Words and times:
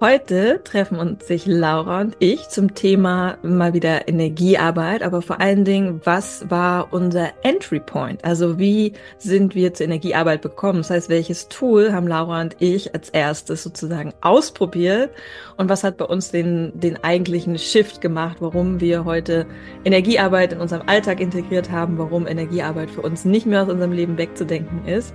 Heute 0.00 0.60
treffen 0.62 1.00
uns 1.00 1.26
sich 1.26 1.44
Laura 1.44 2.02
und 2.02 2.16
ich 2.20 2.48
zum 2.50 2.76
Thema 2.76 3.36
mal 3.42 3.74
wieder 3.74 4.06
Energiearbeit, 4.06 5.02
aber 5.02 5.22
vor 5.22 5.40
allen 5.40 5.64
Dingen, 5.64 6.00
was 6.04 6.48
war 6.48 6.92
unser 6.92 7.30
Entry 7.42 7.80
Point? 7.80 8.24
Also 8.24 8.60
wie 8.60 8.92
sind 9.18 9.56
wir 9.56 9.74
zur 9.74 9.86
Energiearbeit 9.86 10.42
gekommen? 10.42 10.78
Das 10.78 10.90
heißt, 10.90 11.08
welches 11.08 11.48
Tool 11.48 11.92
haben 11.92 12.06
Laura 12.06 12.40
und 12.42 12.54
ich 12.60 12.94
als 12.94 13.08
erstes 13.08 13.64
sozusagen 13.64 14.14
ausprobiert 14.20 15.10
und 15.56 15.68
was 15.68 15.82
hat 15.82 15.96
bei 15.96 16.04
uns 16.04 16.30
den, 16.30 16.78
den 16.78 17.02
eigentlichen 17.02 17.58
Shift 17.58 18.00
gemacht, 18.00 18.36
warum 18.38 18.80
wir 18.80 19.04
heute 19.04 19.46
Energiearbeit 19.84 20.52
in 20.52 20.60
unserem 20.60 20.88
Alltag 20.88 21.18
integriert 21.18 21.72
haben, 21.72 21.98
warum 21.98 22.28
Energiearbeit 22.28 22.92
für 22.92 23.02
uns 23.02 23.24
nicht 23.24 23.46
mehr 23.46 23.64
aus 23.64 23.68
unserem 23.68 23.90
Leben 23.90 24.16
wegzudenken 24.16 24.86
ist 24.86 25.12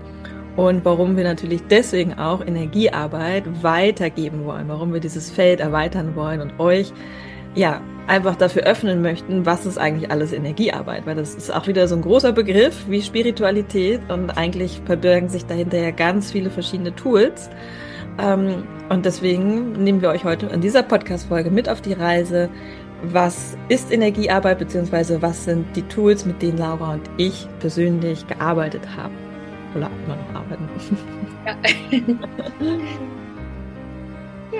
und 0.56 0.86
warum 0.86 1.18
wir 1.18 1.24
natürlich 1.24 1.62
deswegen 1.70 2.14
auch 2.14 2.46
Energiearbeit 2.46 3.64
weitergeben 3.64 4.46
wollen, 4.46 4.68
warum 4.68 4.94
wir 4.94 5.00
dieses 5.00 5.32
Feld 5.32 5.60
erweitern 5.60 6.16
wollen 6.16 6.42
und 6.42 6.60
euch 6.60 6.94
ja 7.56 7.82
einfach 8.08 8.36
dafür 8.36 8.64
öffnen 8.64 9.02
möchten, 9.02 9.46
was 9.46 9.66
ist 9.66 9.78
eigentlich 9.78 10.12
alles 10.12 10.34
Energiearbeit, 10.34 11.06
weil 11.06 11.16
das 11.16 11.36
ist 11.36 11.54
auch 11.54 11.68
wieder 11.68 11.88
so 11.88 11.96
ein 11.96 12.02
großer 12.02 12.34
Begriff 12.34 12.86
wie 12.88 13.02
Spiritualität 13.02 14.02
und 14.10 14.32
eigentlich 14.32 14.82
verbirgen 14.86 15.30
sich 15.30 15.46
dahinter 15.46 15.78
ja 15.80 15.92
ganz 15.92 16.32
viele 16.32 16.50
verschiedene 16.50 16.94
Tools. 16.96 17.50
Ähm, 18.20 18.64
und 18.90 19.06
deswegen 19.06 19.72
nehmen 19.84 20.02
wir 20.02 20.10
euch 20.10 20.24
heute 20.24 20.48
in 20.48 20.62
dieser 20.62 20.84
Podcast-Folge 20.84 21.50
mit 21.50 21.70
auf 21.70 21.82
die 21.82 21.94
Reise. 21.94 22.50
Was 23.04 23.58
ist 23.70 23.92
Energiearbeit, 23.92 24.60
beziehungsweise 24.60 25.22
was 25.22 25.46
sind 25.46 25.66
die 25.76 25.82
Tools, 25.84 26.26
mit 26.26 26.42
denen 26.42 26.58
Laura 26.58 26.94
und 26.94 27.10
ich 27.18 27.48
persönlich 27.60 28.28
gearbeitet 28.28 28.84
haben? 28.96 29.23
Oder 29.76 29.90
immer 30.06 30.16
noch 30.16 30.36
arbeiten. 30.36 30.70
Ja. 31.46 31.58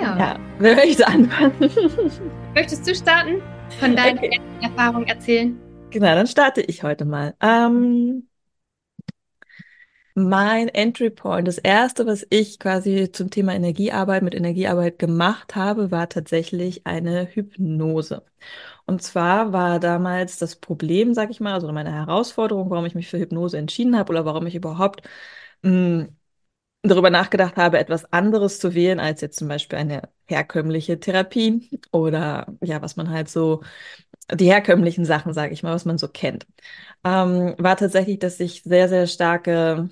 ja. 0.00 0.18
ja. 0.18 0.36
Wer 0.58 0.76
möchte 0.76 1.06
anfangen? 1.06 1.52
Möchtest 2.54 2.88
du 2.88 2.94
starten? 2.94 3.42
Von 3.80 3.96
deinen 3.96 4.18
okay. 4.18 4.40
Erfahrungen 4.60 5.06
erzählen? 5.06 5.58
Genau, 5.90 6.14
dann 6.14 6.26
starte 6.26 6.60
ich 6.60 6.82
heute 6.82 7.04
mal. 7.04 7.34
Ähm, 7.40 8.28
mein 10.14 10.68
Entry 10.68 11.10
Point, 11.10 11.48
das 11.48 11.58
erste, 11.58 12.06
was 12.06 12.26
ich 12.30 12.58
quasi 12.60 13.10
zum 13.12 13.30
Thema 13.30 13.54
Energiearbeit 13.54 14.22
mit 14.22 14.34
Energiearbeit 14.34 14.98
gemacht 14.98 15.56
habe, 15.56 15.90
war 15.90 16.08
tatsächlich 16.08 16.86
eine 16.86 17.26
Hypnose. 17.26 18.24
Und 18.86 19.02
zwar 19.02 19.52
war 19.52 19.80
damals 19.80 20.38
das 20.38 20.56
Problem, 20.56 21.14
sag 21.14 21.30
ich 21.30 21.40
mal, 21.40 21.54
also 21.54 21.72
meine 21.72 21.92
Herausforderung, 21.92 22.70
warum 22.70 22.86
ich 22.86 22.94
mich 22.94 23.08
für 23.08 23.18
Hypnose 23.18 23.58
entschieden 23.58 23.96
habe 23.98 24.12
oder 24.12 24.24
warum 24.26 24.46
ich 24.46 24.54
überhaupt 24.56 25.02
hm, 25.64 26.16
darüber 26.82 27.10
nachgedacht 27.10 27.56
habe, 27.56 27.78
etwas 27.78 28.04
anderes 28.12 28.58
zu 28.60 28.74
wählen 28.74 29.00
als 29.00 29.20
jetzt 29.22 29.38
zum 29.38 29.48
Beispiel 29.48 29.78
eine 29.78 30.02
herkömmliche 30.26 31.00
Therapie 31.00 31.70
oder 31.92 32.46
ja, 32.62 32.82
was 32.82 32.96
man 32.96 33.10
halt 33.10 33.28
so, 33.30 33.62
die 34.32 34.46
herkömmlichen 34.46 35.04
Sachen, 35.04 35.32
sage 35.34 35.52
ich 35.52 35.62
mal, 35.62 35.74
was 35.74 35.84
man 35.84 35.98
so 35.98 36.08
kennt, 36.08 36.46
ähm, 37.04 37.54
war 37.58 37.76
tatsächlich, 37.76 38.18
dass 38.20 38.40
ich 38.40 38.62
sehr, 38.64 38.88
sehr 38.88 39.06
starke 39.06 39.90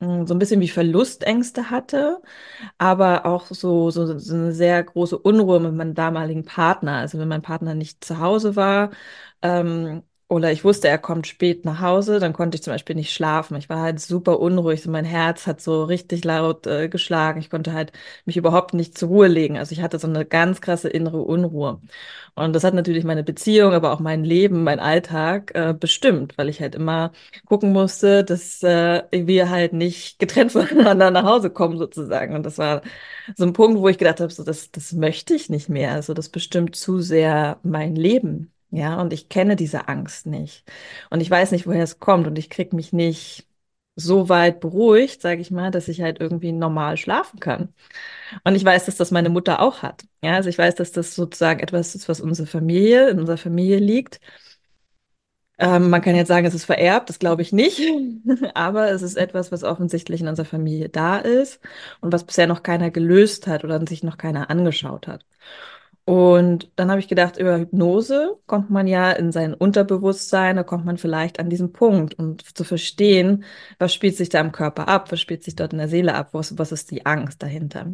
so 0.00 0.34
ein 0.34 0.38
bisschen 0.38 0.60
wie 0.60 0.68
Verlustängste 0.68 1.70
hatte, 1.70 2.22
aber 2.78 3.26
auch 3.26 3.46
so, 3.46 3.90
so, 3.90 4.18
so 4.18 4.34
eine 4.34 4.52
sehr 4.52 4.82
große 4.84 5.18
Unruhe 5.18 5.60
mit 5.60 5.74
meinem 5.74 5.94
damaligen 5.94 6.44
Partner. 6.44 6.98
Also 6.98 7.18
wenn 7.18 7.28
mein 7.28 7.42
Partner 7.42 7.74
nicht 7.74 8.04
zu 8.04 8.18
Hause 8.20 8.56
war, 8.56 8.90
ähm, 9.42 10.02
oder 10.28 10.52
ich 10.52 10.62
wusste, 10.64 10.88
er 10.88 10.98
kommt 10.98 11.26
spät 11.26 11.64
nach 11.64 11.80
Hause, 11.80 12.20
dann 12.20 12.34
konnte 12.34 12.56
ich 12.56 12.62
zum 12.62 12.72
Beispiel 12.74 12.94
nicht 12.96 13.12
schlafen. 13.14 13.56
Ich 13.56 13.68
war 13.70 13.80
halt 13.80 13.98
super 14.00 14.40
unruhig. 14.40 14.82
So 14.82 14.90
mein 14.90 15.06
Herz 15.06 15.46
hat 15.46 15.60
so 15.62 15.84
richtig 15.84 16.22
laut 16.24 16.66
äh, 16.66 16.88
geschlagen. 16.90 17.40
Ich 17.40 17.48
konnte 17.48 17.72
halt 17.72 17.92
mich 18.26 18.36
überhaupt 18.36 18.74
nicht 18.74 18.98
zur 18.98 19.08
Ruhe 19.08 19.26
legen. 19.28 19.56
Also 19.56 19.72
ich 19.72 19.80
hatte 19.80 19.98
so 19.98 20.06
eine 20.06 20.26
ganz 20.26 20.60
krasse 20.60 20.90
innere 20.90 21.22
Unruhe. 21.22 21.80
Und 22.34 22.52
das 22.54 22.64
hat 22.64 22.74
natürlich 22.74 23.04
meine 23.04 23.24
Beziehung, 23.24 23.72
aber 23.72 23.92
auch 23.92 24.00
mein 24.00 24.24
Leben, 24.24 24.64
mein 24.64 24.80
Alltag 24.80 25.52
äh, 25.54 25.74
bestimmt, 25.78 26.36
weil 26.38 26.48
ich 26.48 26.60
halt 26.60 26.74
immer 26.74 27.12
gucken 27.46 27.72
musste, 27.72 28.24
dass 28.24 28.62
äh, 28.62 29.02
wir 29.12 29.50
halt 29.50 29.72
nicht 29.72 30.18
getrennt 30.18 30.52
voneinander 30.52 31.10
nach 31.10 31.24
Hause 31.24 31.50
kommen 31.50 31.78
sozusagen. 31.78 32.34
Und 32.34 32.44
das 32.44 32.58
war 32.58 32.82
so 33.36 33.44
ein 33.44 33.52
Punkt, 33.52 33.78
wo 33.80 33.88
ich 33.88 33.98
gedacht 33.98 34.20
habe, 34.20 34.32
so 34.32 34.44
das, 34.44 34.70
das 34.70 34.92
möchte 34.92 35.34
ich 35.34 35.48
nicht 35.50 35.68
mehr. 35.68 35.92
Also 35.92 36.14
das 36.14 36.28
bestimmt 36.28 36.76
zu 36.76 37.00
sehr 37.00 37.58
mein 37.62 37.94
Leben. 37.96 38.52
Ja, 38.70 39.00
und 39.00 39.12
ich 39.12 39.28
kenne 39.30 39.56
diese 39.56 39.88
Angst 39.88 40.26
nicht. 40.26 40.64
Und 41.10 41.20
ich 41.20 41.30
weiß 41.30 41.52
nicht, 41.52 41.66
woher 41.66 41.82
es 41.82 41.98
kommt. 42.00 42.26
Und 42.26 42.38
ich 42.38 42.50
kriege 42.50 42.76
mich 42.76 42.92
nicht 42.92 43.46
so 43.96 44.28
weit 44.28 44.60
beruhigt, 44.60 45.22
sage 45.22 45.40
ich 45.40 45.50
mal, 45.50 45.70
dass 45.70 45.88
ich 45.88 46.02
halt 46.02 46.20
irgendwie 46.20 46.52
normal 46.52 46.96
schlafen 46.96 47.40
kann. 47.40 47.74
Und 48.44 48.54
ich 48.56 48.64
weiß, 48.64 48.86
dass 48.86 48.96
das 48.96 49.10
meine 49.10 49.30
Mutter 49.30 49.60
auch 49.62 49.82
hat. 49.82 50.04
Ja, 50.22 50.34
also 50.34 50.48
ich 50.50 50.58
weiß, 50.58 50.76
dass 50.76 50.92
das 50.92 51.14
sozusagen 51.14 51.60
etwas 51.60 51.94
ist, 51.94 52.08
was 52.08 52.20
unsere 52.20 52.46
Familie, 52.48 53.10
in 53.10 53.20
unserer 53.20 53.38
Familie 53.38 53.78
liegt. 53.78 54.20
Ähm, 55.60 55.90
man 55.90 56.00
kann 56.02 56.14
jetzt 56.14 56.28
sagen, 56.28 56.46
es 56.46 56.54
ist 56.54 56.64
vererbt, 56.66 57.08
das 57.08 57.18
glaube 57.18 57.42
ich 57.42 57.52
nicht. 57.52 57.80
Aber 58.54 58.90
es 58.90 59.02
ist 59.02 59.16
etwas, 59.16 59.50
was 59.50 59.64
offensichtlich 59.64 60.20
in 60.20 60.28
unserer 60.28 60.46
Familie 60.46 60.88
da 60.88 61.16
ist 61.18 61.60
und 62.00 62.12
was 62.12 62.24
bisher 62.24 62.46
noch 62.46 62.62
keiner 62.62 62.90
gelöst 62.90 63.46
hat 63.48 63.64
oder 63.64 63.84
sich 63.86 64.02
noch 64.04 64.18
keiner 64.18 64.50
angeschaut 64.50 65.08
hat. 65.08 65.24
Und 66.08 66.70
dann 66.76 66.90
habe 66.90 67.00
ich 67.00 67.08
gedacht, 67.08 67.36
über 67.36 67.58
Hypnose 67.58 68.38
kommt 68.46 68.70
man 68.70 68.86
ja 68.86 69.10
in 69.12 69.30
sein 69.30 69.52
Unterbewusstsein, 69.52 70.56
da 70.56 70.62
kommt 70.62 70.86
man 70.86 70.96
vielleicht 70.96 71.38
an 71.38 71.50
diesen 71.50 71.72
Punkt 71.74 72.14
und 72.14 72.56
zu 72.56 72.64
verstehen, 72.64 73.44
was 73.78 73.92
spielt 73.92 74.16
sich 74.16 74.30
da 74.30 74.40
im 74.40 74.50
Körper 74.50 74.88
ab, 74.88 75.12
was 75.12 75.20
spielt 75.20 75.44
sich 75.44 75.54
dort 75.54 75.74
in 75.74 75.78
der 75.80 75.88
Seele 75.88 76.14
ab, 76.14 76.30
was, 76.32 76.56
was 76.56 76.72
ist 76.72 76.90
die 76.92 77.04
Angst 77.04 77.42
dahinter. 77.42 77.92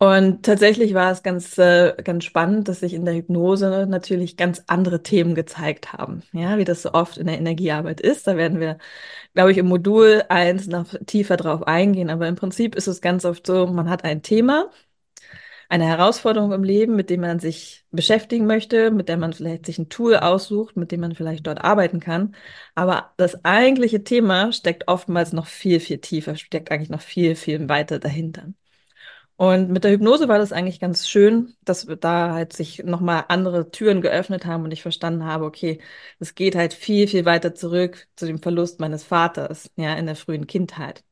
Und 0.00 0.44
tatsächlich 0.44 0.94
war 0.94 1.10
es 1.10 1.22
ganz, 1.24 1.58
äh, 1.58 1.94
ganz 2.04 2.24
spannend, 2.24 2.68
dass 2.68 2.80
sich 2.80 2.94
in 2.94 3.04
der 3.04 3.14
Hypnose 3.14 3.86
natürlich 3.88 4.36
ganz 4.36 4.62
andere 4.68 5.02
Themen 5.02 5.34
gezeigt 5.34 5.92
haben. 5.92 6.22
Ja, 6.32 6.56
wie 6.56 6.64
das 6.64 6.82
so 6.82 6.92
oft 6.92 7.18
in 7.18 7.26
der 7.26 7.36
Energiearbeit 7.38 8.00
ist. 8.00 8.26
Da 8.28 8.36
werden 8.36 8.60
wir, 8.60 8.78
glaube 9.34 9.50
ich, 9.52 9.58
im 9.58 9.66
Modul 9.66 10.22
eins 10.28 10.68
noch 10.68 10.94
tiefer 11.06 11.36
drauf 11.36 11.66
eingehen. 11.66 12.10
Aber 12.10 12.28
im 12.28 12.36
Prinzip 12.36 12.76
ist 12.76 12.86
es 12.86 13.00
ganz 13.00 13.24
oft 13.24 13.46
so, 13.46 13.66
man 13.66 13.90
hat 13.90 14.04
ein 14.04 14.22
Thema, 14.22 14.70
eine 15.68 15.84
Herausforderung 15.86 16.52
im 16.52 16.64
Leben, 16.64 16.96
mit 16.96 17.10
dem 17.10 17.20
man 17.20 17.40
sich 17.40 17.84
beschäftigen 17.90 18.46
möchte, 18.46 18.90
mit 18.90 19.08
der 19.08 19.16
man 19.18 19.32
vielleicht 19.34 19.66
sich 19.66 19.78
ein 19.78 19.88
Tool 19.90 20.16
aussucht, 20.16 20.76
mit 20.76 20.92
dem 20.92 21.00
man 21.00 21.14
vielleicht 21.14 21.46
dort 21.46 21.62
arbeiten 21.62 22.00
kann. 22.00 22.34
Aber 22.74 23.12
das 23.18 23.44
eigentliche 23.44 24.02
Thema 24.04 24.52
steckt 24.52 24.88
oftmals 24.88 25.32
noch 25.32 25.46
viel, 25.46 25.80
viel 25.80 25.98
tiefer, 25.98 26.36
steckt 26.36 26.70
eigentlich 26.70 26.90
noch 26.90 27.02
viel, 27.02 27.36
viel 27.36 27.68
weiter 27.68 27.98
dahinter. 27.98 28.52
Und 29.38 29.70
mit 29.70 29.84
der 29.84 29.92
Hypnose 29.92 30.26
war 30.26 30.38
das 30.38 30.50
eigentlich 30.52 30.80
ganz 30.80 31.08
schön, 31.08 31.54
dass 31.64 31.86
da 32.00 32.32
halt 32.32 32.52
sich 32.52 32.82
nochmal 32.84 33.24
andere 33.28 33.70
Türen 33.70 34.00
geöffnet 34.02 34.46
haben 34.46 34.64
und 34.64 34.72
ich 34.72 34.82
verstanden 34.82 35.24
habe, 35.24 35.44
okay, 35.44 35.80
es 36.18 36.34
geht 36.34 36.56
halt 36.56 36.74
viel, 36.74 37.06
viel 37.06 37.24
weiter 37.24 37.54
zurück 37.54 38.08
zu 38.16 38.26
dem 38.26 38.42
Verlust 38.42 38.80
meines 38.80 39.04
Vaters, 39.04 39.70
ja, 39.76 39.94
in 39.94 40.06
der 40.06 40.16
frühen 40.16 40.48
Kindheit. 40.48 41.04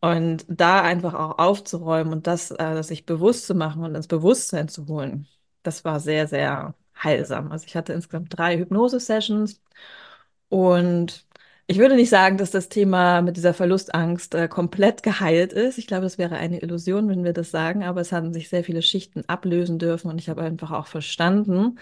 Und 0.00 0.44
da 0.48 0.82
einfach 0.82 1.14
auch 1.14 1.38
aufzuräumen 1.38 2.12
und 2.12 2.26
das, 2.26 2.50
äh, 2.52 2.82
sich 2.82 3.06
bewusst 3.06 3.46
zu 3.46 3.54
machen 3.54 3.84
und 3.84 3.94
ins 3.94 4.08
Bewusstsein 4.08 4.68
zu 4.68 4.86
holen, 4.88 5.28
das 5.62 5.84
war 5.84 6.00
sehr, 6.00 6.26
sehr 6.28 6.74
heilsam. 7.02 7.52
Also 7.52 7.66
ich 7.66 7.76
hatte 7.76 7.92
insgesamt 7.92 8.36
drei 8.36 8.58
Hypnose-Sessions 8.58 9.60
und 10.48 11.26
ich 11.70 11.78
würde 11.78 11.94
nicht 11.94 12.10
sagen, 12.10 12.36
dass 12.36 12.50
das 12.50 12.68
Thema 12.68 13.22
mit 13.22 13.36
dieser 13.36 13.54
Verlustangst 13.54 14.34
äh, 14.34 14.48
komplett 14.48 15.04
geheilt 15.04 15.52
ist. 15.52 15.78
Ich 15.78 15.86
glaube, 15.86 16.02
das 16.02 16.18
wäre 16.18 16.34
eine 16.36 16.60
Illusion, 16.62 17.08
wenn 17.08 17.22
wir 17.22 17.32
das 17.32 17.52
sagen, 17.52 17.84
aber 17.84 18.00
es 18.00 18.10
haben 18.10 18.32
sich 18.32 18.48
sehr 18.48 18.64
viele 18.64 18.82
Schichten 18.82 19.22
ablösen 19.28 19.78
dürfen 19.78 20.10
und 20.10 20.18
ich 20.18 20.28
habe 20.28 20.42
einfach 20.42 20.72
auch 20.72 20.88
verstanden, 20.88 21.78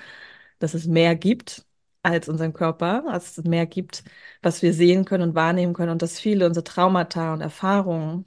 dass 0.58 0.74
es 0.74 0.86
mehr 0.86 1.16
gibt 1.16 1.64
als 2.02 2.28
unseren 2.28 2.52
Körper, 2.52 3.02
dass 3.06 3.38
es 3.38 3.44
mehr 3.44 3.64
gibt, 3.66 4.04
was 4.42 4.60
wir 4.62 4.74
sehen 4.74 5.06
können 5.06 5.30
und 5.30 5.34
wahrnehmen 5.34 5.72
können 5.72 5.92
und 5.92 6.02
dass 6.02 6.20
viele 6.20 6.46
unsere 6.46 6.64
Traumata 6.64 7.32
und 7.32 7.40
Erfahrungen 7.40 8.26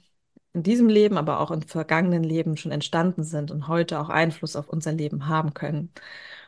in 0.54 0.62
diesem 0.64 0.88
Leben, 0.88 1.16
aber 1.16 1.40
auch 1.40 1.50
im 1.52 1.62
vergangenen 1.62 2.24
Leben 2.24 2.56
schon 2.56 2.72
entstanden 2.72 3.22
sind 3.24 3.50
und 3.52 3.68
heute 3.68 4.00
auch 4.00 4.08
Einfluss 4.08 4.56
auf 4.56 4.68
unser 4.68 4.92
Leben 4.92 5.28
haben 5.28 5.54
können. 5.54 5.92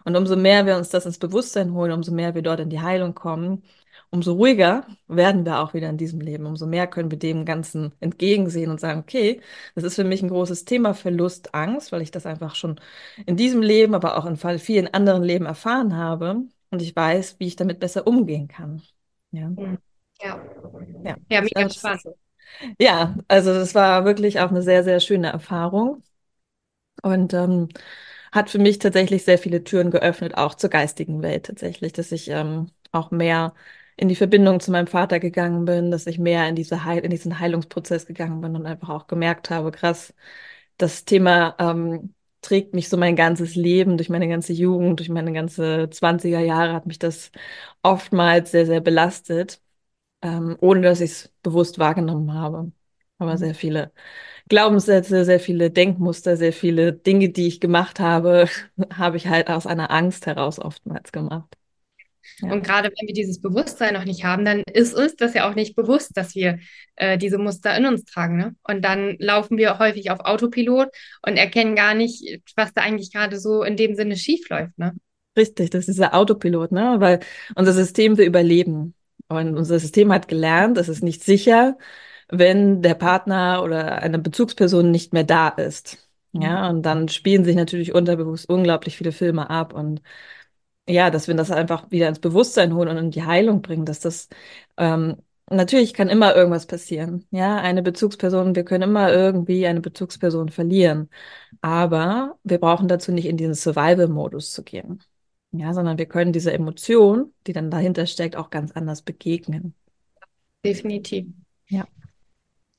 Und 0.04 0.16
umso 0.16 0.36
mehr 0.36 0.66
wir 0.66 0.76
uns 0.76 0.90
das 0.90 1.06
ins 1.06 1.18
Bewusstsein 1.18 1.72
holen, 1.72 1.92
umso 1.92 2.12
mehr 2.12 2.34
wir 2.34 2.42
dort 2.42 2.60
in 2.60 2.70
die 2.70 2.80
Heilung 2.80 3.14
kommen, 3.14 3.62
umso 4.14 4.34
ruhiger 4.34 4.86
werden 5.08 5.44
wir 5.44 5.58
auch 5.58 5.74
wieder 5.74 5.90
in 5.90 5.96
diesem 5.96 6.20
Leben. 6.20 6.46
Umso 6.46 6.66
mehr 6.66 6.86
können 6.86 7.10
wir 7.10 7.18
dem 7.18 7.44
Ganzen 7.44 7.92
entgegensehen 7.98 8.70
und 8.70 8.78
sagen, 8.78 9.00
okay, 9.00 9.40
das 9.74 9.82
ist 9.82 9.96
für 9.96 10.04
mich 10.04 10.22
ein 10.22 10.28
großes 10.28 10.64
Thema 10.64 10.94
Verlust, 10.94 11.52
Angst, 11.52 11.90
weil 11.90 12.00
ich 12.00 12.12
das 12.12 12.24
einfach 12.24 12.54
schon 12.54 12.80
in 13.26 13.36
diesem 13.36 13.60
Leben, 13.60 13.92
aber 13.92 14.16
auch 14.16 14.24
in 14.24 14.36
vielen 14.36 14.94
anderen 14.94 15.24
Leben 15.24 15.46
erfahren 15.46 15.96
habe. 15.96 16.44
Und 16.70 16.80
ich 16.80 16.94
weiß, 16.94 17.36
wie 17.40 17.48
ich 17.48 17.56
damit 17.56 17.80
besser 17.80 18.06
umgehen 18.06 18.46
kann. 18.46 18.82
Ja. 19.32 19.48
Mhm. 19.48 19.78
Ja, 20.22 20.40
ja, 21.02 21.16
ja 21.28 21.40
mega 21.40 21.68
spannend. 21.68 22.04
Ja, 22.78 23.16
also 23.26 23.52
das 23.52 23.74
war 23.74 24.04
wirklich 24.04 24.38
auch 24.38 24.50
eine 24.50 24.62
sehr, 24.62 24.84
sehr 24.84 25.00
schöne 25.00 25.32
Erfahrung. 25.32 26.04
Und 27.02 27.34
ähm, 27.34 27.68
hat 28.30 28.48
für 28.48 28.60
mich 28.60 28.78
tatsächlich 28.78 29.24
sehr 29.24 29.38
viele 29.38 29.64
Türen 29.64 29.90
geöffnet, 29.90 30.36
auch 30.36 30.54
zur 30.54 30.70
geistigen 30.70 31.20
Welt 31.22 31.46
tatsächlich, 31.46 31.92
dass 31.92 32.12
ich 32.12 32.28
ähm, 32.30 32.70
auch 32.92 33.10
mehr 33.10 33.54
in 33.96 34.08
die 34.08 34.16
Verbindung 34.16 34.60
zu 34.60 34.70
meinem 34.72 34.86
Vater 34.86 35.20
gegangen 35.20 35.64
bin, 35.64 35.90
dass 35.90 36.06
ich 36.06 36.18
mehr 36.18 36.48
in 36.48 36.56
diese 36.56 36.84
Heil 36.84 37.00
in 37.04 37.10
diesen 37.10 37.38
Heilungsprozess 37.40 38.06
gegangen 38.06 38.40
bin 38.40 38.56
und 38.56 38.66
einfach 38.66 38.88
auch 38.90 39.06
gemerkt 39.06 39.50
habe, 39.50 39.70
krass, 39.72 40.14
das 40.76 41.04
Thema 41.04 41.54
ähm, 41.58 42.14
trägt 42.42 42.74
mich 42.74 42.88
so 42.88 42.96
mein 42.96 43.16
ganzes 43.16 43.54
Leben, 43.54 43.96
durch 43.96 44.08
meine 44.10 44.28
ganze 44.28 44.52
Jugend, 44.52 45.00
durch 45.00 45.08
meine 45.08 45.32
ganze 45.32 45.88
20er 45.90 46.40
Jahre 46.40 46.72
hat 46.74 46.86
mich 46.86 46.98
das 46.98 47.30
oftmals 47.82 48.50
sehr, 48.50 48.66
sehr 48.66 48.80
belastet, 48.80 49.60
ähm, 50.22 50.56
ohne 50.60 50.82
dass 50.82 51.00
ich 51.00 51.10
es 51.12 51.32
bewusst 51.42 51.78
wahrgenommen 51.78 52.34
habe. 52.34 52.72
Aber 53.18 53.38
sehr 53.38 53.54
viele 53.54 53.92
Glaubenssätze, 54.48 55.24
sehr 55.24 55.40
viele 55.40 55.70
Denkmuster, 55.70 56.36
sehr 56.36 56.52
viele 56.52 56.92
Dinge, 56.94 57.30
die 57.30 57.48
ich 57.48 57.60
gemacht 57.60 58.00
habe, 58.00 58.48
habe 58.94 59.16
ich 59.18 59.28
halt 59.28 59.48
aus 59.50 59.66
einer 59.66 59.90
Angst 59.90 60.26
heraus 60.26 60.58
oftmals 60.60 61.12
gemacht. 61.12 61.56
Ja. 62.40 62.52
Und 62.52 62.64
gerade 62.64 62.88
wenn 62.88 63.06
wir 63.06 63.14
dieses 63.14 63.40
Bewusstsein 63.40 63.94
noch 63.94 64.04
nicht 64.04 64.24
haben, 64.24 64.44
dann 64.44 64.62
ist 64.72 64.94
uns 64.94 65.16
das 65.16 65.34
ja 65.34 65.48
auch 65.48 65.54
nicht 65.54 65.76
bewusst, 65.76 66.16
dass 66.16 66.34
wir 66.34 66.58
äh, 66.96 67.18
diese 67.18 67.38
Muster 67.38 67.76
in 67.76 67.86
uns 67.86 68.04
tragen. 68.04 68.36
Ne? 68.36 68.54
Und 68.62 68.84
dann 68.84 69.16
laufen 69.18 69.56
wir 69.56 69.78
häufig 69.78 70.10
auf 70.10 70.20
Autopilot 70.20 70.88
und 71.26 71.36
erkennen 71.36 71.76
gar 71.76 71.94
nicht, 71.94 72.40
was 72.56 72.72
da 72.74 72.82
eigentlich 72.82 73.12
gerade 73.12 73.38
so 73.38 73.62
in 73.62 73.76
dem 73.76 73.94
Sinne 73.94 74.16
schiefläuft. 74.16 74.78
Ne? 74.78 74.92
Richtig, 75.36 75.70
das 75.70 75.88
ist 75.88 75.94
dieser 75.94 76.14
Autopilot, 76.14 76.70
ne? 76.70 76.96
Weil 76.98 77.20
unser 77.56 77.72
System 77.72 78.16
will 78.18 78.26
überleben. 78.26 78.94
Und 79.28 79.56
unser 79.56 79.80
System 79.80 80.12
hat 80.12 80.28
gelernt, 80.28 80.78
es 80.78 80.88
ist 80.88 81.02
nicht 81.02 81.24
sicher, 81.24 81.76
wenn 82.28 82.82
der 82.82 82.94
Partner 82.94 83.62
oder 83.64 84.00
eine 84.02 84.18
Bezugsperson 84.18 84.90
nicht 84.90 85.12
mehr 85.12 85.24
da 85.24 85.48
ist. 85.48 86.08
Ja, 86.32 86.68
und 86.68 86.82
dann 86.82 87.08
spielen 87.08 87.44
sich 87.44 87.54
natürlich 87.54 87.94
unterbewusst 87.94 88.48
unglaublich 88.48 88.96
viele 88.96 89.12
Filme 89.12 89.50
ab 89.50 89.72
und 89.72 90.02
ja, 90.88 91.10
dass 91.10 91.28
wir 91.28 91.34
das 91.34 91.50
einfach 91.50 91.90
wieder 91.90 92.08
ins 92.08 92.18
Bewusstsein 92.18 92.74
holen 92.74 92.88
und 92.88 92.96
in 92.98 93.10
die 93.10 93.24
Heilung 93.24 93.62
bringen, 93.62 93.86
dass 93.86 94.00
das 94.00 94.28
ähm, 94.76 95.16
natürlich 95.50 95.94
kann 95.94 96.08
immer 96.08 96.34
irgendwas 96.34 96.66
passieren. 96.66 97.26
Ja, 97.30 97.56
eine 97.56 97.82
Bezugsperson, 97.82 98.54
wir 98.54 98.64
können 98.64 98.90
immer 98.90 99.12
irgendwie 99.12 99.66
eine 99.66 99.80
Bezugsperson 99.80 100.50
verlieren, 100.50 101.08
aber 101.60 102.38
wir 102.44 102.58
brauchen 102.58 102.88
dazu 102.88 103.12
nicht 103.12 103.26
in 103.26 103.36
diesen 103.36 103.54
Survival-Modus 103.54 104.52
zu 104.52 104.62
gehen. 104.62 105.02
Ja, 105.52 105.72
sondern 105.72 105.98
wir 105.98 106.06
können 106.06 106.32
diese 106.32 106.52
Emotion, 106.52 107.32
die 107.46 107.52
dann 107.52 107.70
dahinter 107.70 108.06
steckt, 108.06 108.34
auch 108.34 108.50
ganz 108.50 108.72
anders 108.72 109.02
begegnen. 109.02 109.74
Definitiv. 110.64 111.26
Ja. 111.68 111.86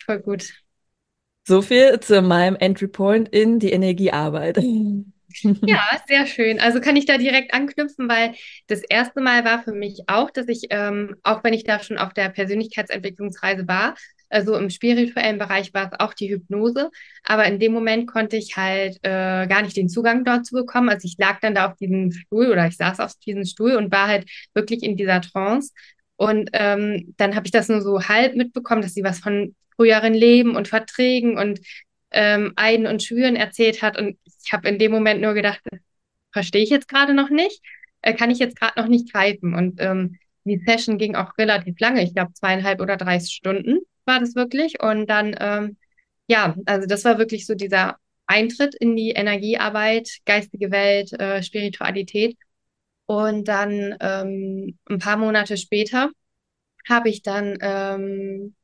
Voll 0.04 0.20
gut. 0.20 0.54
So 1.48 1.62
viel 1.62 2.00
zu 2.02 2.22
meinem 2.22 2.56
Entry 2.58 2.88
Point 2.88 3.30
in 3.30 3.60
die 3.60 3.72
Energiearbeit. 3.72 4.58
Ja, 5.66 5.80
sehr 6.08 6.26
schön. 6.28 6.60
Also 6.60 6.80
kann 6.80 6.96
ich 6.96 7.06
da 7.06 7.18
direkt 7.18 7.54
anknüpfen, 7.54 8.08
weil 8.10 8.34
das 8.68 8.82
erste 8.84 9.22
Mal 9.22 9.46
war 9.46 9.64
für 9.64 9.74
mich 9.74 10.04
auch, 10.08 10.30
dass 10.32 10.48
ich, 10.48 10.64
ähm, 10.70 11.16
auch 11.24 11.44
wenn 11.44 11.54
ich 11.54 11.64
da 11.64 11.80
schon 11.80 11.98
auf 11.98 12.14
der 12.14 12.30
Persönlichkeitsentwicklungsreise 12.30 13.68
war, 13.68 13.96
also 14.30 14.56
im 14.58 14.70
spirituellen 14.70 15.38
Bereich 15.38 15.74
war 15.74 15.92
es 15.92 16.00
auch 16.00 16.14
die 16.14 16.30
Hypnose, 16.30 16.90
aber 17.24 17.46
in 17.46 17.60
dem 17.60 17.72
Moment 17.74 18.08
konnte 18.08 18.38
ich 18.38 18.58
halt 18.58 18.98
äh, 19.04 19.48
gar 19.48 19.62
nicht 19.62 19.78
den 19.78 19.88
Zugang 19.88 20.24
dort 20.26 20.46
zu 20.46 20.56
bekommen. 20.56 20.90
Also 20.90 21.06
ich 21.08 21.16
lag 21.18 21.40
dann 21.42 21.56
da 21.56 21.68
auf 21.70 21.78
diesem 21.78 22.12
Stuhl 22.12 22.52
oder 22.52 22.68
ich 22.68 22.76
saß 22.78 23.00
auf 23.00 23.14
diesem 23.26 23.46
Stuhl 23.46 23.76
und 23.76 23.92
war 23.92 24.08
halt 24.08 24.30
wirklich 24.54 24.84
in 24.84 24.98
dieser 24.98 25.22
Trance. 25.22 25.72
Und 26.18 26.50
ähm, 26.54 27.14
dann 27.18 27.36
habe 27.36 27.46
ich 27.46 27.52
das 27.52 27.70
nur 27.70 27.82
so 27.82 28.02
halb 28.08 28.36
mitbekommen, 28.36 28.82
dass 28.82 28.94
sie 28.94 29.04
was 29.04 29.20
von 29.20 29.56
früheren 29.76 30.14
Leben 30.14 30.56
und 30.56 30.68
Verträgen 30.68 31.38
und 31.38 31.60
ähm, 32.12 32.54
Eiden 32.56 32.88
und 32.88 33.04
Schwüren 33.04 33.36
erzählt 33.36 33.82
hat. 33.82 33.98
Und 34.00 34.18
ich 34.44 34.54
habe 34.54 34.68
in 34.68 34.80
dem 34.80 34.92
Moment 34.92 35.22
nur 35.22 35.34
gedacht, 35.34 35.62
verstehe 36.32 36.64
ich 36.64 36.70
jetzt 36.70 36.88
gerade 36.88 37.14
noch 37.14 37.30
nicht, 37.30 37.62
äh, 38.02 38.14
kann 38.14 38.32
ich 38.32 38.40
jetzt 38.40 38.60
gerade 38.60 38.80
noch 38.80 38.88
nicht 38.88 39.12
greifen. 39.12 39.56
Und 39.56 39.82
ähm, 39.82 40.18
die 40.44 40.62
Session 40.66 40.98
ging 40.98 41.16
auch 41.16 41.38
relativ 41.38 41.80
lange, 41.80 42.04
ich 42.04 42.14
glaube 42.14 42.34
zweieinhalb 42.34 42.80
oder 42.82 42.98
drei 42.98 43.20
Stunden 43.20 43.80
war 44.06 44.20
das 44.20 44.36
wirklich. 44.36 44.82
Und 44.82 45.08
dann, 45.10 45.36
ähm, 45.40 45.78
ja, 46.28 46.56
also 46.66 46.88
das 46.88 47.04
war 47.06 47.18
wirklich 47.18 47.46
so 47.46 47.56
dieser 47.56 47.98
Eintritt 48.28 48.76
in 48.76 48.96
die 48.96 49.12
Energiearbeit, 49.12 50.10
geistige 50.26 50.72
Welt, 50.72 51.14
äh, 51.14 51.44
Spiritualität. 51.44 52.38
Und 53.06 53.48
dann 53.48 53.96
ähm, 54.00 54.78
ein 54.90 55.00
paar 55.00 55.18
Monate 55.18 55.58
später 55.58 56.10
habe 56.88 57.10
ich 57.10 57.22
dann 57.22 57.58
ähm, 57.62 58.56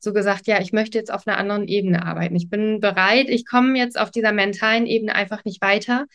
so 0.00 0.12
gesagt, 0.12 0.46
ja, 0.46 0.60
ich 0.60 0.72
möchte 0.72 0.98
jetzt 0.98 1.12
auf 1.12 1.26
einer 1.26 1.38
anderen 1.38 1.66
Ebene 1.66 2.04
arbeiten. 2.04 2.36
Ich 2.36 2.48
bin 2.48 2.80
bereit, 2.80 3.28
ich 3.28 3.46
komme 3.46 3.78
jetzt 3.78 3.98
auf 3.98 4.10
dieser 4.10 4.32
mentalen 4.32 4.86
Ebene 4.86 5.14
einfach 5.14 5.44
nicht 5.44 5.60
weiter 5.60 6.06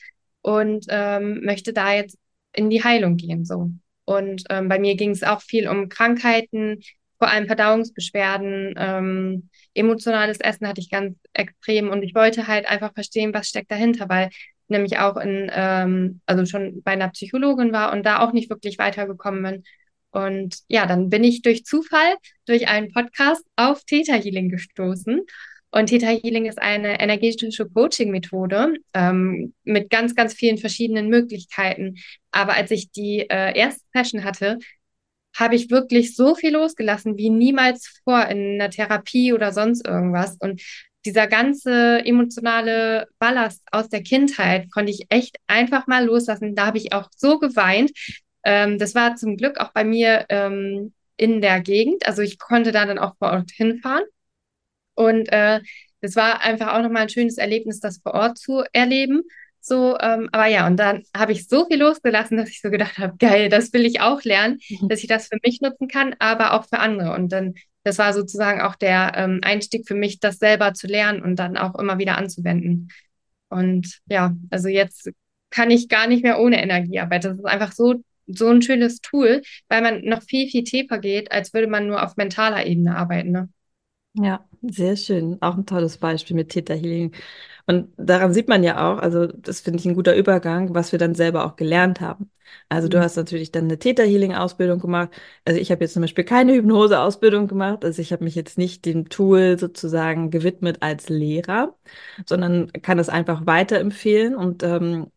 und 0.41 0.85
ähm, 0.89 1.41
möchte 1.43 1.73
da 1.73 1.93
jetzt 1.93 2.17
in 2.53 2.69
die 2.69 2.83
Heilung 2.83 3.17
gehen. 3.17 3.45
So. 3.45 3.71
Und 4.05 4.43
ähm, 4.49 4.69
bei 4.69 4.79
mir 4.79 4.95
ging 4.95 5.11
es 5.11 5.23
auch 5.23 5.41
viel 5.41 5.67
um 5.67 5.89
Krankheiten, 5.89 6.81
vor 7.19 7.29
allem 7.29 7.47
Verdauungsbeschwerden, 7.47 8.75
ähm, 8.77 9.49
emotionales 9.73 10.39
Essen 10.41 10.67
hatte 10.67 10.81
ich 10.81 10.89
ganz 10.89 11.15
extrem 11.31 11.89
und 11.89 12.03
ich 12.03 12.15
wollte 12.15 12.47
halt 12.47 12.67
einfach 12.67 12.93
verstehen, 12.93 13.33
was 13.33 13.47
steckt 13.47 13.71
dahinter, 13.71 14.09
weil 14.09 14.29
nämlich 14.67 14.97
auch 14.99 15.15
in, 15.17 15.49
ähm, 15.53 16.19
also 16.25 16.45
schon 16.45 16.83
bei 16.83 16.91
einer 16.91 17.09
Psychologin 17.09 17.71
war 17.71 17.93
und 17.93 18.05
da 18.05 18.19
auch 18.19 18.33
nicht 18.33 18.49
wirklich 18.49 18.77
weitergekommen 18.77 19.43
bin. 19.43 19.63
Und 20.13 20.59
ja, 20.67 20.85
dann 20.85 21.09
bin 21.09 21.23
ich 21.23 21.41
durch 21.41 21.65
Zufall, 21.65 22.15
durch 22.45 22.67
einen 22.67 22.91
Podcast 22.91 23.43
auf 23.55 23.83
Theta 23.83 24.13
Healing 24.13 24.49
gestoßen. 24.49 25.21
Und 25.71 25.87
Theta 25.87 26.07
Healing 26.07 26.45
ist 26.45 26.61
eine 26.61 26.99
energetische 26.99 27.67
Coaching-Methode 27.67 28.75
ähm, 28.93 29.53
mit 29.63 29.89
ganz, 29.89 30.13
ganz 30.13 30.35
vielen 30.35 30.59
verschiedenen 30.59 31.09
Möglichkeiten. 31.09 31.95
Aber 32.29 32.55
als 32.55 32.69
ich 32.69 32.91
die 32.91 33.21
äh, 33.21 33.57
erste 33.57 33.81
Session 33.91 34.23
hatte, 34.23 34.59
habe 35.35 35.55
ich 35.55 35.71
wirklich 35.71 36.15
so 36.15 36.35
viel 36.35 36.53
losgelassen 36.53 37.17
wie 37.17 37.31
niemals 37.31 38.01
vor 38.03 38.27
in 38.27 38.61
einer 38.61 38.69
Therapie 38.69 39.33
oder 39.33 39.51
sonst 39.51 39.87
irgendwas. 39.87 40.37
Und 40.39 40.61
dieser 41.05 41.27
ganze 41.27 42.05
emotionale 42.05 43.07
Ballast 43.19 43.61
aus 43.71 43.89
der 43.89 44.03
Kindheit 44.03 44.71
konnte 44.71 44.91
ich 44.91 45.07
echt 45.09 45.37
einfach 45.47 45.87
mal 45.87 46.05
loslassen. 46.05 46.55
Da 46.55 46.67
habe 46.67 46.77
ich 46.77 46.93
auch 46.93 47.09
so 47.15 47.39
geweint, 47.39 47.91
ähm, 48.43 48.77
das 48.77 48.95
war 48.95 49.15
zum 49.15 49.37
Glück 49.37 49.59
auch 49.59 49.71
bei 49.71 49.83
mir 49.83 50.25
ähm, 50.29 50.93
in 51.17 51.41
der 51.41 51.61
Gegend. 51.61 52.05
Also 52.07 52.21
ich 52.21 52.39
konnte 52.39 52.71
da 52.71 52.85
dann 52.85 52.99
auch 52.99 53.15
vor 53.17 53.31
Ort 53.31 53.51
hinfahren. 53.51 54.03
Und 54.95 55.31
äh, 55.31 55.61
das 56.01 56.15
war 56.15 56.41
einfach 56.41 56.73
auch 56.73 56.81
nochmal 56.81 57.03
ein 57.03 57.09
schönes 57.09 57.37
Erlebnis, 57.37 57.79
das 57.79 57.99
vor 57.99 58.13
Ort 58.13 58.37
zu 58.37 58.63
erleben. 58.73 59.23
So, 59.61 59.97
ähm, 59.99 60.27
aber 60.33 60.47
ja, 60.47 60.67
und 60.67 60.75
dann 60.75 61.03
habe 61.15 61.31
ich 61.31 61.47
so 61.47 61.65
viel 61.65 61.79
losgelassen, 61.79 62.35
dass 62.35 62.49
ich 62.49 62.59
so 62.59 62.69
gedacht 62.69 62.97
habe, 62.97 63.15
geil, 63.17 63.47
das 63.47 63.71
will 63.71 63.85
ich 63.85 64.01
auch 64.01 64.21
lernen, 64.23 64.59
mhm. 64.69 64.89
dass 64.89 64.99
ich 64.99 65.07
das 65.07 65.27
für 65.27 65.37
mich 65.41 65.61
nutzen 65.61 65.87
kann, 65.87 66.15
aber 66.19 66.53
auch 66.53 66.65
für 66.67 66.79
andere. 66.79 67.13
Und 67.13 67.31
dann, 67.31 67.53
das 67.83 67.97
war 67.97 68.11
sozusagen 68.13 68.59
auch 68.59 68.75
der 68.75 69.13
ähm, 69.15 69.39
Einstieg 69.41 69.87
für 69.87 69.95
mich, 69.95 70.19
das 70.19 70.37
selber 70.37 70.73
zu 70.73 70.87
lernen 70.87 71.21
und 71.23 71.37
dann 71.37 71.55
auch 71.55 71.79
immer 71.79 71.97
wieder 71.97 72.17
anzuwenden. 72.17 72.89
Und 73.47 73.99
ja, 74.07 74.35
also 74.49 74.67
jetzt 74.67 75.09
kann 75.49 75.71
ich 75.71 75.87
gar 75.87 76.07
nicht 76.07 76.23
mehr 76.23 76.39
ohne 76.39 76.61
Energie 76.61 76.99
arbeiten. 76.99 77.29
Das 77.29 77.37
ist 77.37 77.45
einfach 77.45 77.71
so 77.71 78.03
so 78.27 78.47
ein 78.47 78.61
schönes 78.61 79.01
Tool, 79.01 79.41
weil 79.67 79.81
man 79.81 80.03
noch 80.05 80.23
viel, 80.23 80.49
viel 80.49 80.63
tiefer 80.63 80.99
geht, 80.99 81.31
als 81.31 81.53
würde 81.53 81.67
man 81.67 81.87
nur 81.87 82.03
auf 82.03 82.15
mentaler 82.15 82.65
Ebene 82.65 82.95
arbeiten. 82.95 83.31
Ne? 83.31 83.49
Ja, 84.15 84.47
sehr 84.61 84.95
schön. 84.95 85.41
Auch 85.41 85.55
ein 85.57 85.65
tolles 85.65 85.97
Beispiel 85.97 86.35
mit 86.35 86.49
Theta 86.49 86.73
Healing. 86.73 87.13
Und 87.65 87.93
daran 87.97 88.33
sieht 88.33 88.47
man 88.47 88.63
ja 88.63 88.93
auch, 88.93 88.99
also 88.99 89.27
das 89.27 89.61
finde 89.61 89.79
ich 89.79 89.85
ein 89.85 89.95
guter 89.95 90.15
Übergang, 90.15 90.75
was 90.75 90.91
wir 90.91 90.99
dann 90.99 91.15
selber 91.15 91.45
auch 91.45 91.55
gelernt 91.55 92.01
haben. 92.01 92.29
Also 92.69 92.87
du 92.87 92.97
mhm. 92.97 93.01
hast 93.01 93.15
natürlich 93.15 93.51
dann 93.51 93.65
eine 93.65 93.79
Theta 93.79 94.03
Healing 94.03 94.35
Ausbildung 94.35 94.79
gemacht. 94.79 95.09
Also 95.45 95.59
ich 95.59 95.71
habe 95.71 95.83
jetzt 95.83 95.93
zum 95.93 96.01
Beispiel 96.01 96.23
keine 96.25 96.53
Hypnose 96.53 96.99
Ausbildung 96.99 97.47
gemacht. 97.47 97.83
Also 97.85 98.01
ich 98.01 98.11
habe 98.11 98.23
mich 98.23 98.35
jetzt 98.35 98.57
nicht 98.57 98.85
dem 98.85 99.09
Tool 99.09 99.57
sozusagen 99.57 100.29
gewidmet 100.29 100.77
als 100.81 101.09
Lehrer, 101.09 101.75
sondern 102.25 102.71
kann 102.81 102.99
es 102.99 103.09
einfach 103.09 103.45
weiterempfehlen 103.47 104.35
und 104.35 104.63
ähm, 104.63 105.07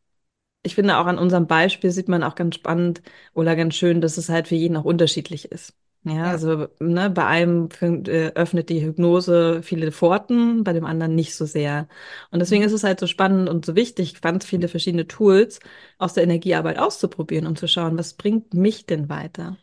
ich 0.67 0.75
finde 0.75 0.99
auch 0.99 1.07
an 1.07 1.19
unserem 1.19 1.47
Beispiel 1.47 1.91
sieht 1.91 2.09
man 2.09 2.23
auch 2.23 2.35
ganz 2.35 2.57
spannend 2.57 3.03
oder 3.35 3.57
ganz 3.57 3.75
schön, 3.75 4.01
dass 4.01 4.19
es 4.19 4.29
halt 4.29 4.49
für 4.49 4.57
jeden 4.57 4.77
auch 4.77 4.85
unterschiedlich 4.85 5.51
ist. 5.51 5.75
Ja, 6.05 6.15
ja. 6.15 6.25
also 6.25 6.69
ne, 6.79 7.11
bei 7.11 7.27
einem 7.27 7.69
äh, 7.81 8.33
öffnet 8.35 8.69
die 8.69 8.85
Hypnose 8.85 9.63
viele 9.63 9.91
Pforten, 9.91 10.63
bei 10.63 10.73
dem 10.73 10.85
anderen 10.85 11.15
nicht 11.17 11.35
so 11.35 11.47
sehr. 11.47 11.89
Und 12.31 12.39
deswegen 12.41 12.63
mhm. 12.63 12.67
ist 12.67 12.73
es 12.73 12.85
halt 12.85 13.01
so 13.01 13.07
spannend 13.09 13.49
und 13.49 13.67
so 13.67 13.75
wichtig, 13.75 14.21
ganz 14.21 14.45
viele 14.45 14.69
verschiedene 14.69 15.09
Tools 15.09 15.59
aus 15.99 16.15
der 16.15 16.23
Energiearbeit 16.25 16.79
auszuprobieren 16.79 17.47
und 17.47 17.59
zu 17.59 17.67
schauen, 17.67 17.99
was 17.99 18.15
bringt 18.15 18.55
mich 18.55 18.87
denn 18.87 19.09
weiter. 19.09 19.57